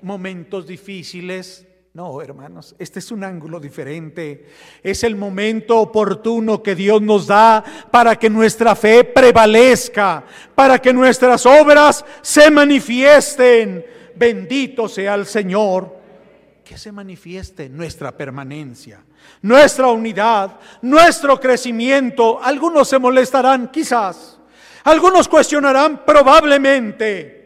[0.00, 1.66] Momentos difíciles.
[1.96, 4.48] No, hermanos, este es un ángulo diferente.
[4.82, 10.22] Es el momento oportuno que Dios nos da para que nuestra fe prevalezca,
[10.54, 13.82] para que nuestras obras se manifiesten
[14.14, 15.96] bendito sea el Señor,
[16.62, 19.02] que se manifieste nuestra permanencia,
[19.40, 22.38] nuestra unidad, nuestro crecimiento.
[22.42, 24.38] Algunos se molestarán quizás,
[24.84, 27.36] algunos cuestionarán probablemente.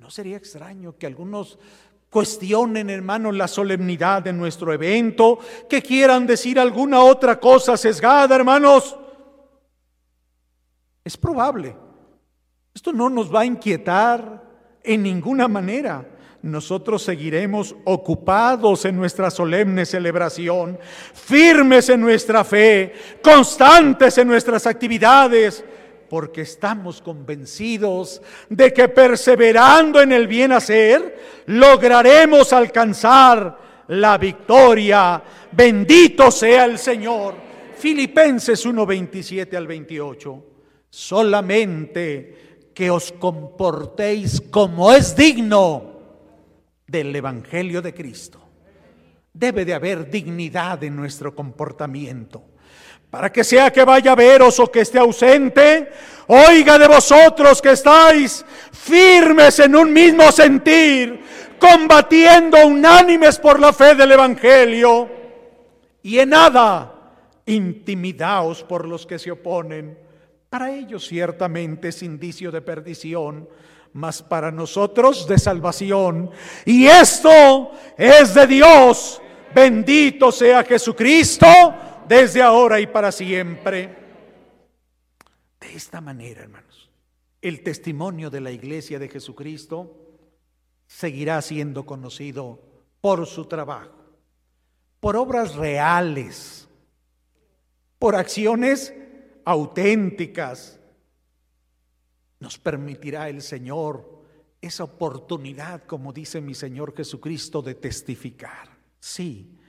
[0.00, 1.56] ¿No sería extraño que algunos
[2.10, 5.38] cuestionen, hermanos, la solemnidad de nuestro evento,
[5.68, 8.96] que quieran decir alguna otra cosa sesgada, hermanos?
[11.04, 11.74] Es probable.
[12.74, 14.50] Esto no nos va a inquietar,
[14.82, 16.06] en ninguna manera.
[16.42, 20.78] Nosotros seguiremos ocupados en nuestra solemne celebración,
[21.12, 25.62] firmes en nuestra fe, constantes en nuestras actividades,
[26.10, 35.22] porque estamos convencidos de que perseverando en el bien hacer, lograremos alcanzar la victoria.
[35.52, 37.36] Bendito sea el Señor.
[37.76, 40.44] Filipenses 1, 27 al 28.
[40.90, 45.92] Solamente que os comportéis como es digno
[46.88, 48.40] del Evangelio de Cristo.
[49.32, 52.49] Debe de haber dignidad en nuestro comportamiento
[53.10, 55.90] para que sea que vaya a veros o que esté ausente,
[56.28, 61.20] oiga de vosotros que estáis firmes en un mismo sentir,
[61.58, 65.10] combatiendo unánimes por la fe del Evangelio,
[66.02, 66.94] y en nada
[67.46, 69.98] intimidaos por los que se oponen.
[70.48, 73.48] Para ellos ciertamente es indicio de perdición,
[73.92, 76.30] mas para nosotros de salvación.
[76.64, 79.20] Y esto es de Dios.
[79.52, 81.46] Bendito sea Jesucristo
[82.10, 83.96] desde ahora y para siempre.
[85.60, 86.90] De esta manera, hermanos,
[87.40, 89.96] el testimonio de la iglesia de Jesucristo
[90.88, 92.60] seguirá siendo conocido
[93.00, 93.94] por su trabajo,
[94.98, 96.68] por obras reales,
[98.00, 98.92] por acciones
[99.44, 100.80] auténticas.
[102.40, 104.24] Nos permitirá el Señor
[104.60, 108.68] esa oportunidad, como dice mi Señor Jesucristo, de testificar.
[108.98, 109.59] Sí,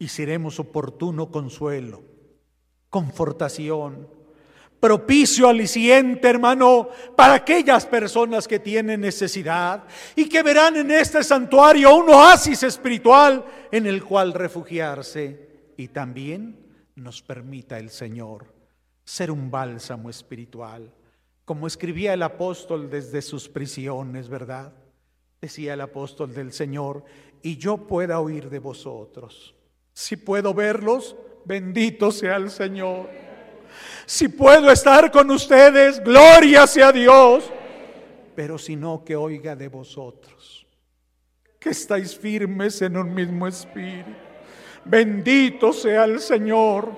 [0.00, 2.02] y seremos oportuno consuelo,
[2.88, 4.08] confortación,
[4.80, 9.84] propicio aliciente, hermano, para aquellas personas que tienen necesidad
[10.16, 15.74] y que verán en este santuario un oasis espiritual en el cual refugiarse.
[15.76, 16.56] Y también
[16.94, 18.46] nos permita el Señor
[19.04, 20.90] ser un bálsamo espiritual,
[21.44, 24.72] como escribía el apóstol desde sus prisiones, ¿verdad?
[25.42, 27.04] Decía el apóstol del Señor,
[27.42, 29.54] y yo pueda oír de vosotros
[29.92, 33.08] si puedo verlos, bendito sea el Señor.
[34.06, 37.50] Si puedo estar con ustedes, gloria sea Dios.
[38.34, 40.66] Pero si no, que oiga de vosotros,
[41.58, 44.10] que estáis firmes en un mismo espíritu.
[44.84, 46.90] Bendito sea el Señor,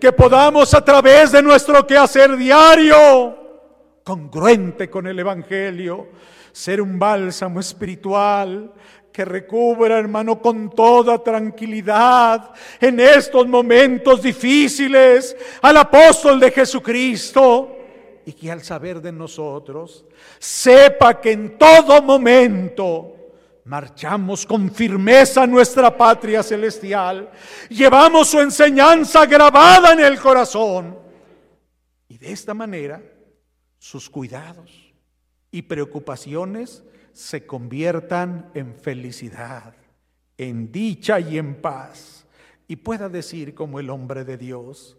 [0.00, 6.08] que podamos a través de nuestro quehacer diario, congruente con el Evangelio,
[6.50, 8.72] ser un bálsamo espiritual
[9.16, 17.78] que recubra, hermano, con toda tranquilidad en estos momentos difíciles al apóstol de Jesucristo
[18.26, 20.04] y que al saber de nosotros
[20.38, 23.16] sepa que en todo momento
[23.64, 27.30] marchamos con firmeza a nuestra patria celestial,
[27.70, 30.98] llevamos su enseñanza grabada en el corazón
[32.06, 33.02] y de esta manera
[33.78, 34.92] sus cuidados
[35.50, 36.84] y preocupaciones
[37.16, 39.74] se conviertan en felicidad,
[40.36, 42.26] en dicha y en paz,
[42.68, 44.98] y pueda decir como el hombre de Dios,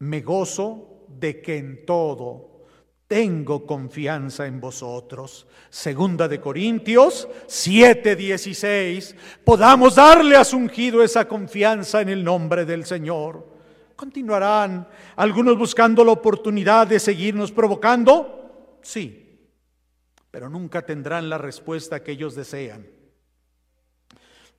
[0.00, 2.64] me gozo de que en todo
[3.06, 5.46] tengo confianza en vosotros.
[5.70, 9.14] Segunda de Corintios 7:16,
[9.44, 13.46] podamos darle a su ungido esa confianza en el nombre del Señor.
[13.94, 18.78] ¿Continuarán algunos buscando la oportunidad de seguirnos provocando?
[18.82, 19.25] Sí
[20.36, 22.86] pero nunca tendrán la respuesta que ellos desean.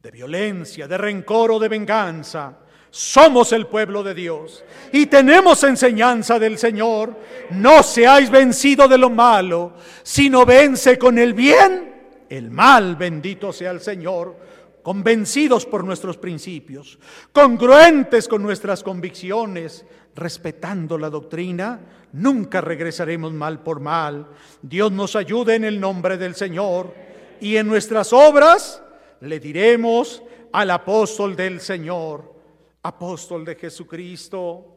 [0.02, 2.58] De violencia, de rencor o de venganza.
[2.90, 7.16] Somos el pueblo de Dios y tenemos enseñanza del Señor.
[7.52, 12.95] No seáis vencido de lo malo, sino vence con el bien el mal.
[12.95, 14.36] Bendito sea el Señor
[14.82, 16.98] convencidos por nuestros principios,
[17.32, 19.86] congruentes con nuestras convicciones,
[20.16, 21.82] respetando la doctrina,
[22.14, 24.28] nunca regresaremos mal por mal.
[24.62, 26.94] Dios nos ayude en el nombre del Señor
[27.40, 28.82] y en nuestras obras
[29.22, 30.22] le diremos
[30.52, 32.34] al apóstol del Señor,
[32.84, 34.74] apóstol de Jesucristo.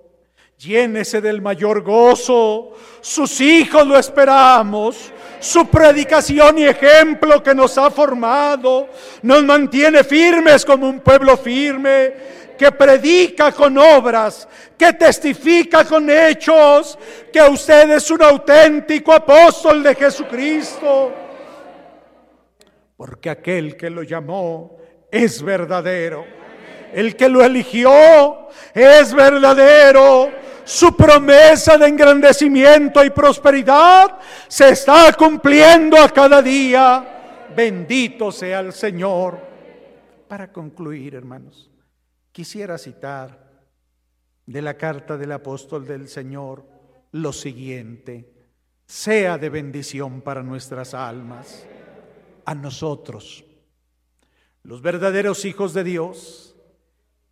[0.58, 7.90] Llénese del mayor gozo, sus hijos lo esperamos, su predicación y ejemplo que nos ha
[7.90, 8.88] formado,
[9.22, 12.12] nos mantiene firmes como un pueblo firme,
[12.60, 14.46] que predica con obras,
[14.76, 16.98] que testifica con hechos,
[17.32, 21.10] que usted es un auténtico apóstol de Jesucristo.
[22.98, 24.76] Porque aquel que lo llamó
[25.10, 26.26] es verdadero.
[26.92, 30.30] El que lo eligió es verdadero.
[30.62, 34.18] Su promesa de engrandecimiento y prosperidad
[34.48, 37.48] se está cumpliendo a cada día.
[37.56, 39.38] Bendito sea el Señor.
[40.28, 41.69] Para concluir, hermanos,
[42.32, 43.64] Quisiera citar
[44.46, 46.66] de la carta del apóstol del Señor
[47.12, 48.32] lo siguiente,
[48.86, 51.66] sea de bendición para nuestras almas,
[52.44, 53.44] a nosotros,
[54.62, 56.56] los verdaderos hijos de Dios,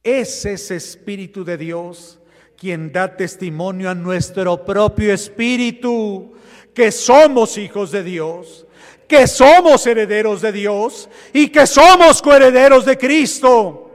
[0.02, 2.20] es ese Espíritu de Dios
[2.56, 6.32] quien da testimonio a nuestro propio espíritu
[6.74, 8.66] que somos hijos de Dios,
[9.06, 13.87] que somos herederos de Dios y que somos coherederos de Cristo,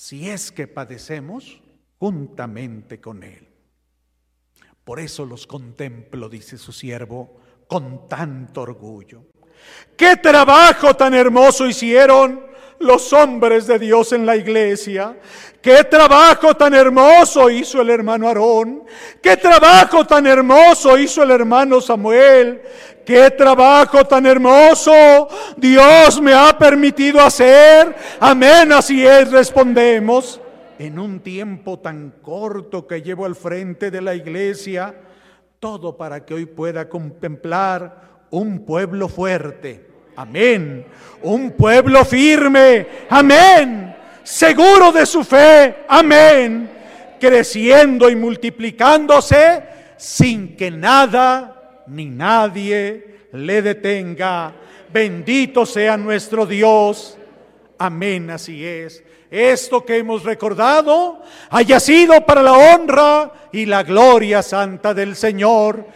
[0.00, 1.60] si es que padecemos
[1.98, 3.46] juntamente con Él.
[4.82, 7.36] Por eso los contemplo, dice su siervo,
[7.68, 9.26] con tanto orgullo.
[9.98, 12.46] ¿Qué trabajo tan hermoso hicieron
[12.80, 15.16] los hombres de Dios en la iglesia?
[15.62, 18.84] ¿Qué trabajo tan hermoso hizo el hermano Aarón?
[19.22, 22.62] ¿Qué trabajo tan hermoso hizo el hermano Samuel?
[23.04, 27.94] ¿Qué trabajo tan hermoso Dios me ha permitido hacer?
[28.18, 30.40] Amén, así es, respondemos.
[30.78, 34.94] En un tiempo tan corto que llevo al frente de la iglesia,
[35.58, 39.89] todo para que hoy pueda contemplar un pueblo fuerte.
[40.20, 40.84] Amén.
[41.22, 42.86] Un pueblo firme.
[43.08, 43.96] Amén.
[44.22, 45.76] Seguro de su fe.
[45.88, 46.70] Amén.
[47.18, 49.62] Creciendo y multiplicándose
[49.96, 54.52] sin que nada ni nadie le detenga.
[54.92, 57.16] Bendito sea nuestro Dios.
[57.78, 59.02] Amén, así es.
[59.30, 65.86] Esto que hemos recordado haya sido para la honra y la gloria santa del Señor